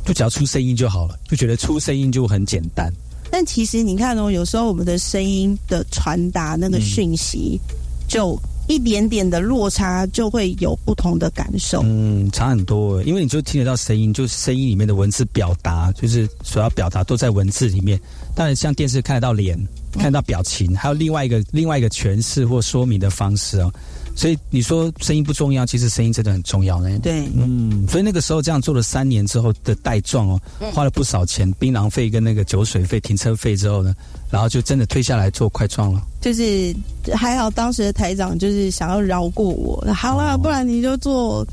[0.05, 2.93] 就只要出声音就好了，就觉得出声音就很简单。
[3.31, 7.61] 但其实你看哦，有时候我们的声音的传达那个讯息，
[8.09, 8.37] 就
[8.69, 11.83] 一点点的落差，就会有不同的感受。
[11.85, 18.01] 嗯，差很多，因为你就听得到声音，就是声音里面的文字表达，就是所要表达都在文字里面。
[18.35, 19.57] 当然，像电视看得到脸，
[19.93, 23.73] 看得到表情，还有另外一个另外一个诠释或说明的方式哦。
[24.17, 26.99] 所以你说声音不重要，其实声音真的很重要呢。
[27.01, 30.41] 对，嗯，所以那个时候这样做了三年之后的带状哦，
[30.73, 33.95] 花了不少钱，槟榔费跟那个酒水费、停车费之后呢，
[34.31, 36.03] 然后就真的退下来做快创了。
[36.23, 36.75] 就是
[37.15, 41.47] 还好当时的台长就是想要饶过我，好了，不然你就做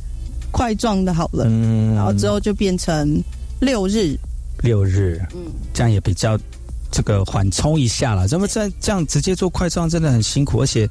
[0.49, 1.43] 快撞的好了。
[1.49, 3.21] 嗯，然后之后就变成
[3.59, 4.17] 六日，
[4.61, 6.39] 六日，嗯，这样也比较
[6.89, 8.25] 这个缓冲一下了。
[8.25, 10.89] 怎么这这样直接做快撞真的很辛苦，而且。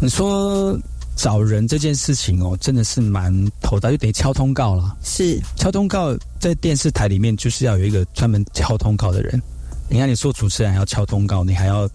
[0.00, 0.78] 你说
[1.16, 4.96] 找人这件事情哦，真的是蛮头大，就等于敲通告了。
[5.02, 9.40] 是敲通告，在电视台里面就是要有一个专门敲通告的人。
[9.88, 11.88] 你看，你做主持人还要敲通告，你还要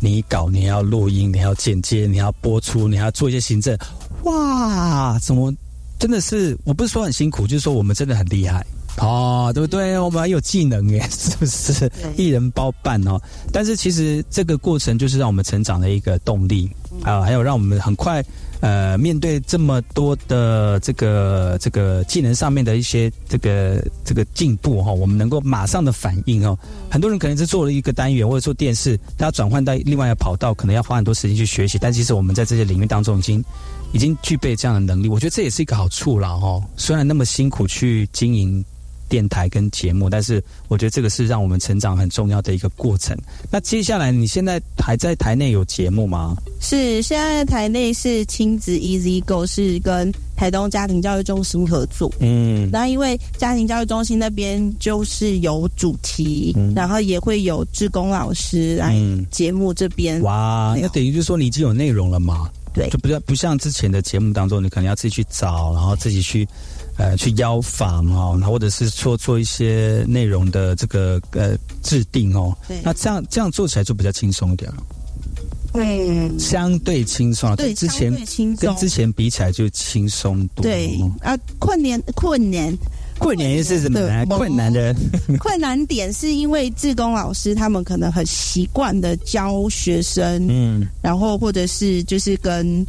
[0.00, 3.76] 你搞，你要录音，你要剪接，你要播出，你还要做一些行政。
[4.22, 5.52] 哇，怎么
[5.98, 6.56] 真的是？
[6.64, 8.64] 我不是说很辛苦，就是说我们真的很厉害。
[8.98, 9.98] 哦，对不对？
[9.98, 11.90] 我们还有技能耶，是不是？
[12.16, 13.20] 一人包办哦。
[13.52, 16.70] 但是其实这个过程就是让我们成长的一个动力
[17.02, 18.24] 啊，还有让我们很快
[18.60, 26.56] 呃面对这么多的这个这个技能上面的一些这个这个进步哈，我们能够马上的反应哦。
[26.90, 31.78] 很多人可能是做了一个单元或者做电视，他转换到另外一个跑道，可能要花很多时间去学习。
[31.78, 33.44] 但其实我们在这些领域当中已经
[33.92, 36.62] 已经具备这样的能力，我觉得这也是一个好处了哈。
[36.76, 38.64] 虽然那么辛苦去经营。
[39.12, 43.14] 电台跟节目，但是我觉得这个是让我们成长很重要的一个过程。
[43.50, 46.34] 那接下来，你现在还在台内有节目吗？
[46.62, 52.10] 是，现在台内是亲子 Easy Go，是跟台东家庭教育中心合作。
[52.20, 58.96] 嗯，那因为家庭教育中心那边就是有主题，然后也会有志工老师来
[59.30, 60.22] 节目这边。
[60.22, 62.48] 哇，那等于就是说你已经有内容了嘛？
[62.72, 66.48] 对，就不像不像之前的节目当中，你可能要自己去找，然后自己去。
[66.98, 74.82] 呃，去邀访哦，或者是做做一些内容的这个呃制定哦，那这样这样做起来就比较轻松一点了。
[75.74, 78.12] 嗯，相对轻松，对之前
[78.60, 80.62] 跟之前比起来就轻松多。
[80.62, 82.76] 对啊，困难困难
[83.18, 84.26] 困难是什么？
[84.36, 84.94] 困难的
[85.40, 92.84] 困难点是因为志工老师他们可能很习惯的教学生，嗯，然后或者是就是跟。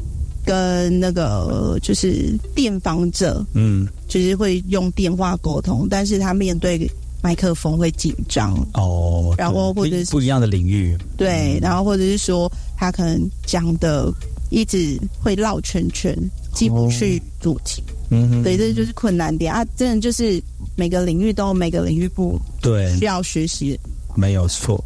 [0.46, 6.90] 跟那个就是电访者，嗯，就是会用电话沟通，但是他面对
[7.22, 8.54] 麦克风会紧张。
[8.74, 14.12] 哦，然后或者是不一样的领域，对，然后或者是说他可能讲的
[14.50, 16.16] 一直会绕圈圈，
[16.54, 19.54] 进不去主题，嗯，对，这就是困难点。
[19.54, 20.42] 啊，真的就是
[20.76, 22.96] 每个领域都有每个领域不对。
[22.98, 23.80] 需要学习，
[24.16, 24.84] 没有错。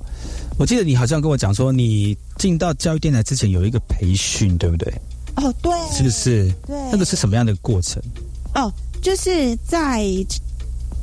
[0.60, 4.92] 我记得你好像跟我讲说，你进到教育电台之前有一个培训，对不对？
[5.38, 6.52] 哦，对，是不是？
[6.66, 8.02] 对，那个是什么样的过程？
[8.56, 8.72] 哦，
[9.02, 10.04] 就是在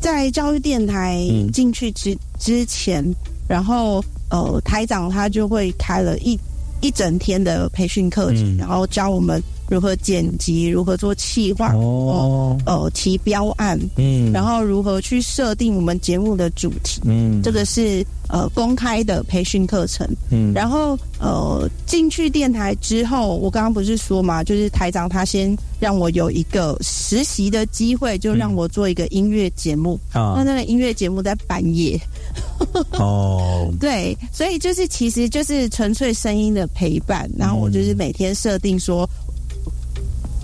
[0.01, 1.21] 在教育电台
[1.53, 3.05] 进去之之前，
[3.49, 6.39] 然后呃，台长他就会开了一
[6.81, 29.99] 一整天的培训课程，然后教我们如何剪辑，如何做企划，哦，呃，提标案，嗯，然后如何去设定我们节目的主题，嗯，这个是呃公开的培训课程，嗯，然后呃进去电台之后，我刚刚不是说嘛，就是台长他先让我有一个实习的机会，就让我做一个音乐节目。
[30.13, 31.99] 啊，那那个音乐节目在半夜，
[32.93, 39.09] 哦， 对，所以就是其实就是纯粹声音的陪伴，然后我就是每天设定说。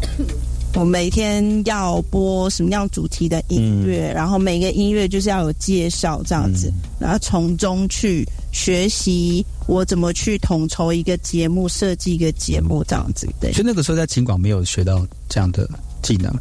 [0.75, 13.29] 我每天要播什么样主题的音乐，然后每个音乐就是要有介绍这样子，然后从中去学习我怎么去统筹一个节目、设计一个节目这样子。
[13.41, 15.69] 对，所以那个时候在景广没有学到这样的
[16.03, 16.33] 技能，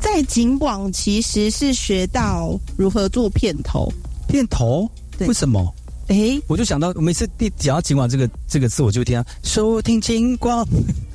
[0.00, 3.92] 在景广其实是学到如何做片头。
[4.28, 4.90] 片头？
[5.18, 5.72] 为什么？
[6.08, 10.66] 哎，我就想到每次第讲到景广这个这个字，我就听收听景广。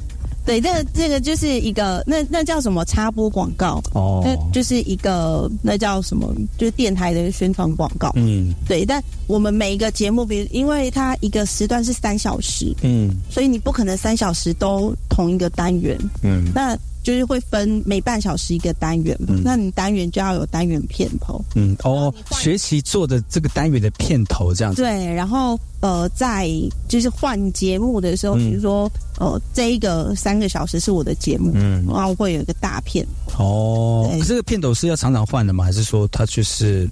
[0.48, 8.14] 对，这这个就是一个那那叫什么插播广告哦，那就是一个那叫什么，就是电台的宣传广告。
[8.16, 8.86] 嗯，对。
[8.86, 15.98] 但我们每一个节目，比如因为它一个时段是三小时，嗯，所以你不可能三小时都同一个单元。
[16.24, 16.78] 嗯，那。
[17.08, 21.42] 就是会分每半小时一个单元，那你单元就要有单元片头。
[21.56, 24.82] 嗯，哦，学习做的这个单元的片头这样子。
[24.82, 26.50] 对，然后呃，在
[26.90, 33.08] 就是换节目的时候，比如说呃，这一个三个小时是我的节目，嗯，然后会有一个大片。
[33.40, 35.64] 哦，这个片头是要常常换的吗？
[35.64, 36.90] 还是说它就是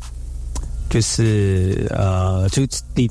[0.90, 2.62] 就是呃，就
[2.96, 3.06] 你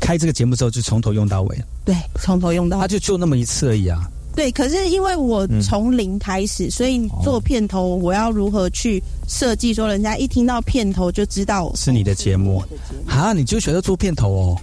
[0.00, 1.56] 开这个节目之后就从头用到尾？
[1.84, 4.10] 对，从头用到尾，它就就那么一次而已啊。
[4.34, 9.74] 对，可是因为我从零开始，所以做片头，我要如何去设计？
[9.74, 12.62] 说人家一听到片头就知道是你的节目
[13.06, 13.32] 啊？
[13.32, 14.56] 你就选择做片头哦？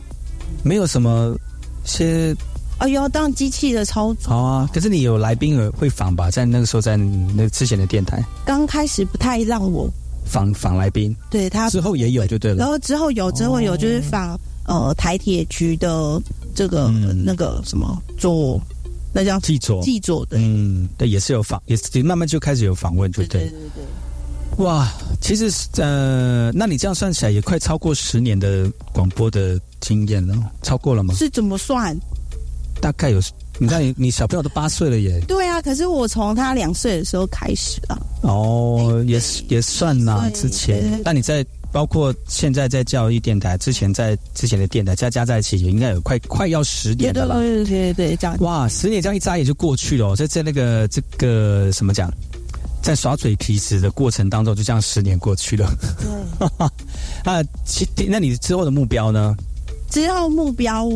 [0.64, 1.36] 没有什么
[1.84, 2.36] 些？
[2.80, 4.70] 哎呦，当机器的操作好啊！
[4.72, 6.30] 可是你有来宾会访吧？
[6.30, 9.90] 在那个时候，在那之前的电台，刚开始不太让我
[10.26, 12.58] 访访来宾，对他之后也有就对了。
[12.58, 16.22] 然后之后有，之后有就是访呃台铁局的
[16.54, 16.92] 这个
[17.26, 18.62] 那个什么做。
[19.14, 24.66] 那叫记者，记者的，嗯，对，也是有访，也是慢慢就开始有访问，就对，对对对。
[24.66, 24.92] 哇，
[25.22, 31.14] 其实呃，那你这样算起来也快超过十年的广播的经验了，超过了吗？
[31.14, 31.98] 是怎么算？
[32.82, 33.20] 大概有，
[33.60, 35.20] 你看你你小朋友都八岁了耶。
[35.28, 38.00] 对啊，可是我从他两岁的时候开始了。
[38.22, 41.02] 哦，也是也算呐，之前。
[41.04, 41.46] 那你在？
[41.72, 47.36] 包括现在在教育电台，之前在之前的电台加加在一起，也应该有快快要十年了吧？
[47.36, 50.16] 对对对对，哇，十年这样一眨眼就过去了。
[50.16, 52.12] 在在那个这个什么讲，
[52.82, 55.70] 在耍嘴皮子的过程当中，就这样十年过去了。
[56.00, 56.48] 对，
[57.32, 59.36] 啊，其那你之后的目标呢？
[59.90, 60.90] 之后目标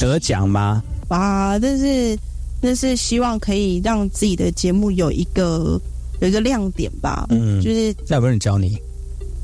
[0.00, 0.82] 得奖吗？
[1.08, 2.18] 啊，但是
[2.60, 5.80] 但是希望可以让自己的节目有一个
[6.20, 7.26] 有一个亮点吧。
[7.30, 8.78] 嗯，就是要不有人教你。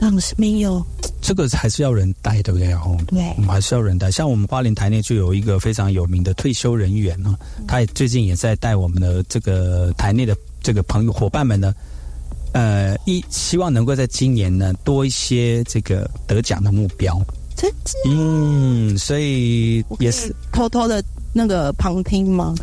[0.00, 0.82] 当时没有，
[1.20, 2.72] 这个还是要人带，对不对？
[2.72, 4.10] 哦，对，我们还是要人带。
[4.10, 7.36] 像我们花莲台内就有一个非常有名的退休人员呢，
[7.68, 11.74] 他也最近也在带我们的这个台内的这个朋友伙伴们呢，
[12.52, 17.20] 呃，一希望能够在今年呢多一些这个得奖的目标。
[17.54, 17.70] 真
[18.06, 22.54] 嗯，所以也是偷偷的那个旁听吗？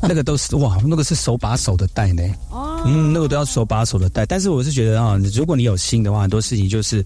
[0.00, 2.22] 那个都是哇，那个是手把手的带呢。
[2.50, 4.24] 哦，嗯，那个都要手把手的带。
[4.24, 7.04] 但是我是觉得啊，如果你有心的话，很多事情就是，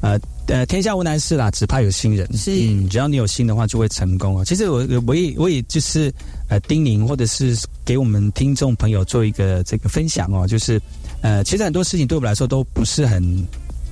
[0.00, 2.26] 呃呃，天下无难事啦，只怕有心人。
[2.36, 4.44] 是，嗯，只要你有心的话，就会成功啊。
[4.44, 6.12] 其实我我也我也就是
[6.48, 10.80] 呃叮咛，或者是给我们听众朋友做一个这个分享哦，就是
[11.22, 13.46] 呃，其实很多事情对我们来说都不是很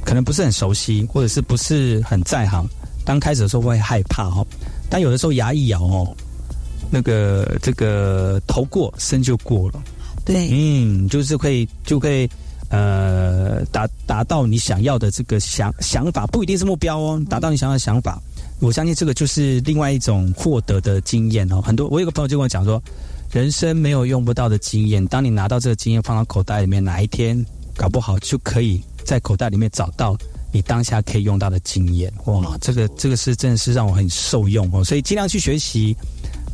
[0.05, 2.65] 可能不是很熟悉，或者是不是很在行。
[3.05, 4.47] 刚开始的时候会害怕哈，
[4.89, 6.15] 但有的时候牙一咬哦。
[6.91, 9.83] 那个这个头过身就过了，
[10.25, 12.29] 对，嗯，就是会就会
[12.71, 18.19] 呃达达到你想要的这个想想法，不一定是目标哦，达到你想要的想法，
[18.59, 21.61] 我相信这个就是另外一种获得的经验哦。
[21.61, 22.83] 很多我有个朋友就跟我讲说，
[23.33, 27.45] 人生没有用不到的经验，当你拿到这个经验放到口袋里面，哪一天
[27.77, 30.17] 搞不好就可以在口袋里面找到
[30.53, 32.11] 你当下可以用到的经验。
[32.25, 35.95] 哇，这个这个是真的是让我很受用哦，所以尽量去学习。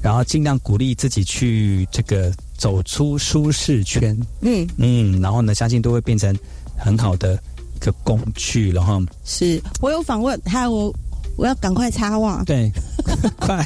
[0.03, 4.69] 然后尽量鼓励自己去这个走出舒适圈，嗯。
[4.77, 6.37] 嗯，然后呢，相信都会变成
[6.77, 7.33] 很好的
[7.75, 9.01] 一个工具了哈。
[9.25, 9.61] 是。
[9.81, 10.95] 我有访问，还有我
[11.37, 12.71] 我要赶快插话，对，
[13.41, 13.65] 快。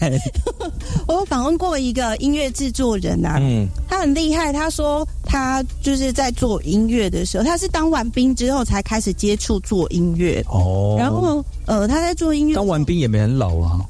[1.08, 10.40] 我有访问过一个音乐制作人呐，嗯，他很厉害，他说他就是在做音乐的时候，他是当完兵之后才开始接触做音乐。
[10.48, 13.80] 哦，然后呃，他在做音乐，当完兵也没很老啊。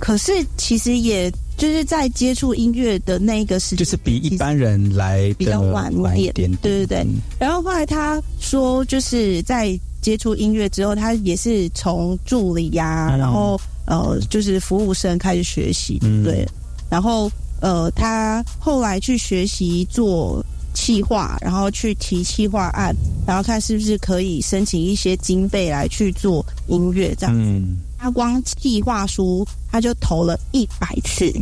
[0.00, 1.32] 可是其实也
[1.64, 7.06] 就是在接触音乐的那一个时间，就是比一般人来比较晚一点，对对对。
[7.38, 16.46] 然后后来他说，就是在接触音乐之后，他也是从助理呀，然后呃，就是服务生开始学习，对。
[16.90, 17.30] 然后
[17.62, 20.44] 呃，他后来去学习做
[20.74, 22.94] 企划，然后去提企划案，
[23.26, 27.62] 然后看是不是可以申请一些经费来去做音乐这样子。
[27.96, 31.32] 他光计划书他就投了一百次，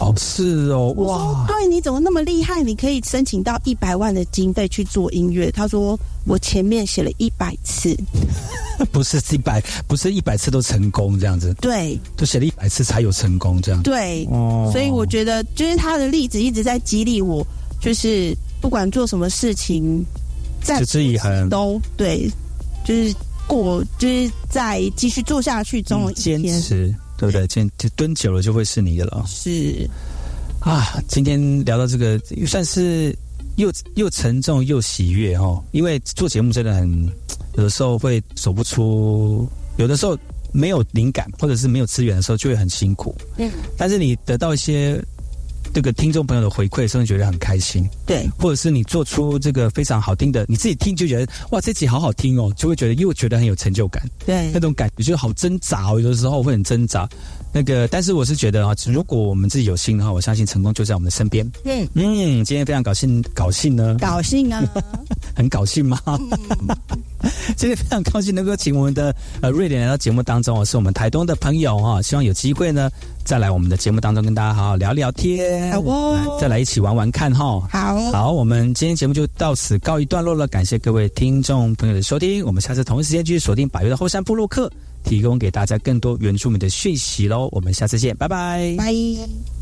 [0.00, 1.44] 哦，是哦，哇！
[1.48, 2.62] 对，你怎么那么厉害？
[2.62, 5.50] 你可以申请到一百万的经费去做音乐。
[5.50, 7.96] 他说我前面写了一百次，
[8.92, 17.44] 不是一百，不是一百次都成功这样子，对，都写了一百次才有成功这样，对，哦，所以我觉得就是他的例子一直在激励我，
[17.80, 20.04] 就是不管做什么事情，
[20.62, 22.30] 持之以恒都对，
[22.84, 23.14] 就是。
[23.48, 27.46] 过就是在继续做下去中坚持，对不对？
[27.46, 29.22] 今就蹲久了就会是你的了。
[29.26, 29.86] 是
[30.60, 33.14] 啊，今天聊到这个，算是
[33.56, 35.62] 又又沉重又喜悦哦。
[35.72, 37.12] 因为做节目真的很，
[37.56, 39.46] 有的时候会走不出，
[39.76, 40.16] 有的时候
[40.52, 43.14] 没有灵感或者是没有资源的时候，就会很辛苦。
[43.36, 44.98] 嗯，但是你得到一些。
[45.78, 47.88] 这个听众朋友的回馈，甚至觉得很开心。
[48.04, 54.02] 对，或者是你做出这个非常好听的，你自己听就觉得哇，这集好好听哦，就会觉得又觉得很有成就感。
[54.26, 57.08] 对，那种感觉就好挣扎哦，有的时候会很挣扎。
[57.52, 61.50] 那个，但是我是觉得啊，如果我们自己有心的话，我相信成功就在我们的身边。
[61.64, 63.96] 嗯嗯，今天非常高兴，高兴呢？
[63.98, 64.62] 高兴啊，
[65.34, 65.98] 很高兴吗？
[67.56, 72.90] 今天非常高兴能够请我们的呃瑞典来到节目当中，是我们台东的朋友哈，希望有机会呢
[73.24, 77.60] 再来我们的节目当中跟大家好好聊聊天，好哦，再来一起玩玩看哈。
[77.70, 84.70] 好，好，我们今天节目就到此告一段落了，感谢各位听众朋友的收听，我们下次同一时间继续锁定百月的后山部落客。
[85.08, 89.57] 提供给大家更多原住民的讯息喽，我们下次见，拜拜，拜。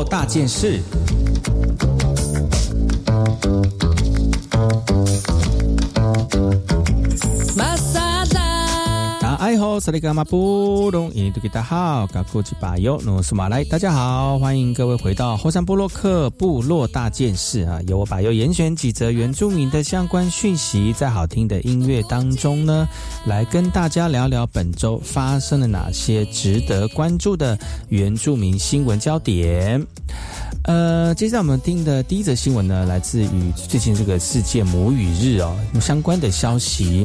[0.00, 0.80] 做大件事。
[9.90, 17.80] 萨利格马布隆，印尼多吉达好，嘎古吉巴尤努苏马来，大家好，欢迎各位回到后山部落克部落大件事啊！
[17.88, 22.88] 由我把又严选几则原住民的相关讯息，在好听的音乐当中呢，
[23.26, 29.84] 来跟大家聊聊本周发生了哪些值得关注的原住民新闻焦点。
[30.66, 37.04] 呃，接下来我们听的第一则新闻呢，来自于最近这个世界母语日哦相关的消息。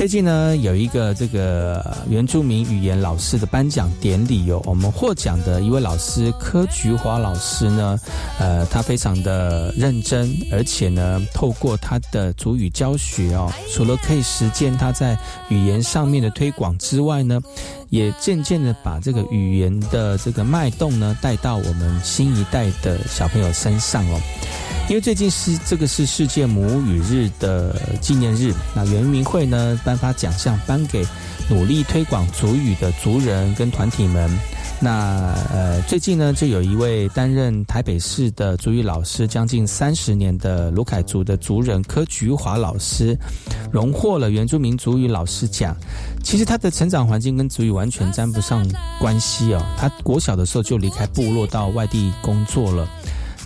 [0.00, 8.00] 最近呢，有一个这个原住民语言老师的颁奖典礼有我们获奖的一位老师柯菊华老师呢，
[8.38, 15.18] 呃，他非常的认真，而且呢，透过他的主语教学哦，除了可以实践他在
[15.50, 17.38] 语言上面的推广之外呢，
[17.90, 24.18] 也渐渐的把这个语言的这个脉动呢带到我们新一代的小朋友身上哦。
[24.90, 31.06] 因为最近是这个是世界母语日的纪念日，那原民会呢颁发奖项颁给
[31.48, 34.28] 努力推广族语的族人跟团体们。
[34.80, 43.16] 那呃，最近呢，就有一位担任台北市的族语老师将近三十年的卢凯族的族人柯菊华老师，
[43.70, 45.76] 荣获了原住民族语老师奖。
[46.24, 48.68] 其实他的成长环境跟族语完全沾不上
[48.98, 52.88] 关系哦，他国小的时候就离开部落到外地工作了。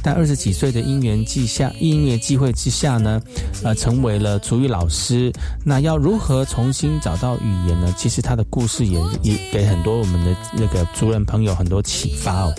[0.05, 3.19] 在二十几岁的因缘际下，因缘际会之下呢，
[3.63, 5.33] 呃，成为了主语老师。
[5.65, 7.91] 那要如何重新找到语言呢？
[7.97, 12.55] 其实他的故事也也给很多我们的那个族人朋友很多启发哦。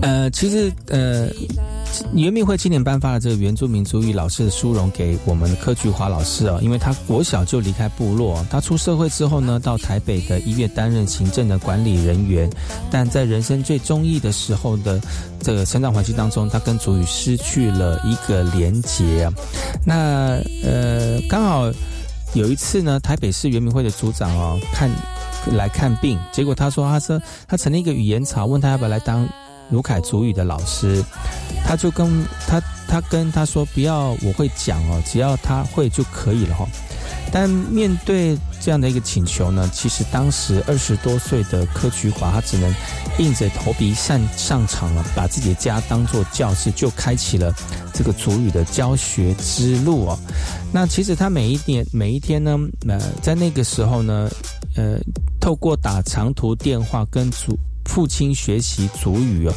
[0.00, 1.28] 呃，其实呃。
[2.14, 12.48] 原民会今年颁发了这个原住民族语老师的殊荣给我们柯菊华老师哦，因为他国小就离开部落，他出社会之后呢，到台北的医院担任行政的管理人员，
[12.90, 15.00] 但在人生最中意的时候的
[15.40, 19.32] 这个成长环境当中，他跟族语失去了一个连结啊。
[19.84, 21.70] 那呃，刚好
[22.34, 24.90] 有一次呢，台北市原民会的组长哦看
[25.52, 29.28] 来看病，结果他说他说他成立一个语言草，问他要不要来当。
[29.70, 31.04] 卢凯族语的老师，
[31.64, 32.08] 他就跟
[32.46, 36.66] 他他跟他说不要我会讲哦，只要他会就可以了哈。
[37.30, 42.74] 但面对这样的一个请求呢，其实当时二十多岁的柯菊华，他只能
[43.18, 47.54] 硬着头皮上上场了，把自己的家当做教室，就开启了
[47.92, 50.18] 这个主语的教学之路哦。
[50.72, 52.58] 那其实他每一年每一天呢，
[52.88, 54.30] 呃，在那个时候呢，
[54.74, 54.98] 呃，
[55.38, 57.58] 透过打长途电话跟主。
[57.88, 59.52] 父亲学习主语哦，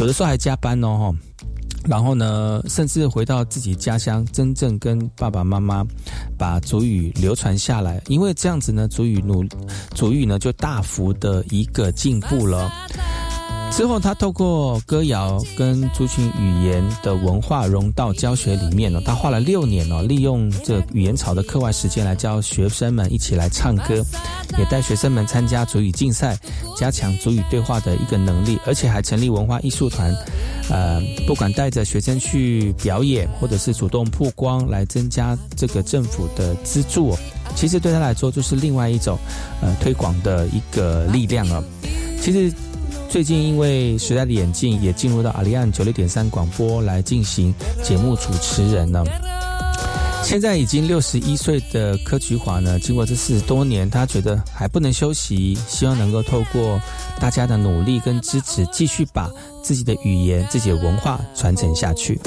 [0.00, 1.14] 有的时候还加班哦，哈。
[1.86, 5.84] 然后呢，甚至回到自己家乡，真正跟爸爸妈妈
[6.38, 8.00] 把祖语流传下来。
[8.06, 9.44] 因为这样子呢，祖语努
[9.94, 12.72] 祖语呢就大幅的一个进步了。
[13.76, 19.02] 之后，他透过歌谣跟族群语言的文化融到教学里面呢。
[19.04, 24.00] 他花了六年哦，利用这语言草的课外时间来教学生们一起来唱歌，
[24.56, 26.38] 也带学生们参加族语竞赛，
[26.76, 30.14] 加强族语对话的一个能力，而且还成立文化艺术团。
[30.70, 37.12] 呃，不管带着学生去表演，或者是主动曝光来增加这个政府的资助，
[37.56, 39.18] 其实对他来说就是另外一种
[39.60, 41.62] 呃推广的一个力量了。
[42.22, 42.52] 其实。
[43.08, 49.04] 最近因为时代的眼镜，也进入到阿里安九六点三广播来进行节目主持人呢。
[50.22, 56.80] 现在已经六十一岁的柯菊华呢，经过这四十多年，他觉得还不能休息，希望能够透过
[57.20, 59.30] 大家的努力跟支持，继续把
[59.62, 62.18] 自己的语言、自己的文化传承下去。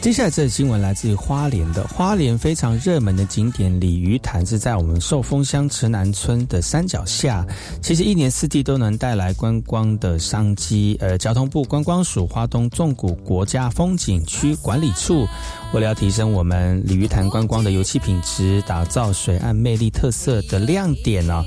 [0.00, 7.44] 接下来这新闻来自于花莲的花莲非常热门的景点鲤鱼潭是在我们寿丰乡池南村的山脚下，
[7.82, 10.96] 其实一年四季都能带来观光的商机。
[11.00, 15.26] 呃交通部观光署花东纵谷国家风景区管理处。
[15.72, 21.44] 为了要提升我们鲤鱼潭观光的油气品质，打造水岸魅力特色的亮点呢，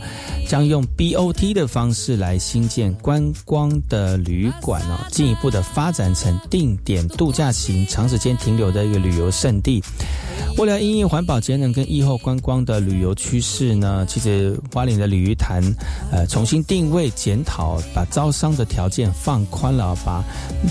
[0.47, 9.82] 将用 BOT 的方式来新建观光的旅馆哦，进一步的发展成定点度假型、长时间停留的一个旅游胜地。
[10.57, 15.63] 为了应应环保节能跟疫后观光的旅游趋势呢，其实花莲的鲤鱼潭，
[16.11, 20.22] 呃，重新定位检讨，把招商的条件放宽了，把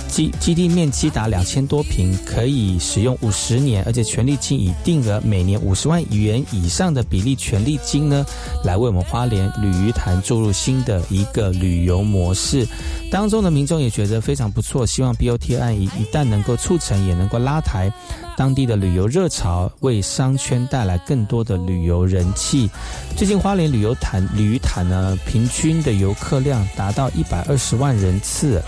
[0.07, 8.25] 基基地面积达两千多平，可以使用五十十年，而且权利金以定额每年五十万元以上的比例权利金呢，
[8.63, 12.67] 来为我们花莲鲤鱼潭注入新的一个旅游模式。
[13.11, 17.91] 当中的民众也觉得非常不错，希望 BOT 案一一旦能够促成，也能够拉抬
[18.37, 19.73] 当地的旅游热潮。
[19.81, 22.69] 为商圈带来更多的旅游人气。
[23.17, 28.63] 最近花莲旅游潭旅鱼潭呢，平均的游客量达到一百二十万人次。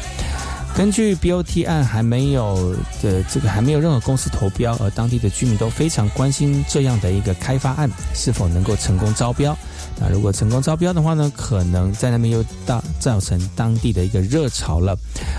[0.75, 9.57] 根据 BOT 案还没有的这个还没有任何公司投标，而当地的居民都非常关心这样的一个开发案是否能够成功招标。
[10.01, 14.97] 那如果成功招标的话呢，可能在那边又大造成当地的一个热潮了。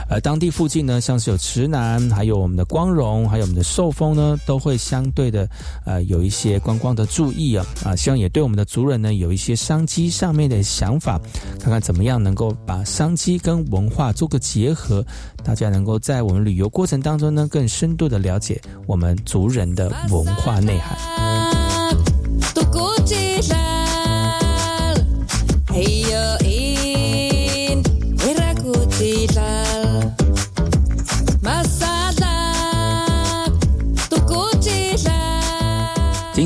[0.10, 5.48] 而当地附近呢，像是有池南，还有我们的光荣，还有我们的寿丰呢，都会相对的
[5.86, 11.20] 呃有一些观光的注意啊啊，希望也对我们的族人呢有一些商机上面的想法，
[11.60, 15.06] 看看怎么样能够把商机跟文化做个结合，
[15.44, 20.98] 大家能够在我们旅游过程当中呢更深度的了解我们族人的文化内涵。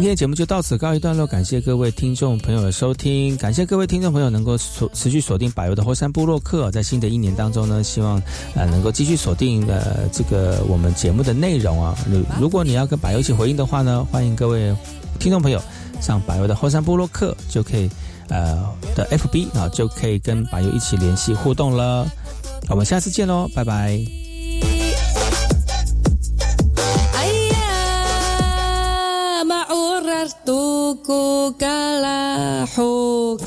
[0.08, 8.16] 今天节目就到此告一段落，感谢各位听众朋友的收听，感谢各位听众朋友能够锁持续锁定百油的后山部落客，在新的一年当中呢，希望
[8.55, 11.93] 呃能够继续锁定呃这个我们节目的内容啊。
[12.10, 14.74] 如如果你要跟百油一起回应的话呢，欢迎各位
[15.20, 15.62] 听众朋友
[15.99, 17.89] 上百油的后山部落客就可以
[18.30, 22.08] 呃的 FB 啊，就可以跟百油一起联系互动了。
[22.70, 24.26] 我们下次见喽，拜拜。
[30.28, 33.38] hartuko kalahoko.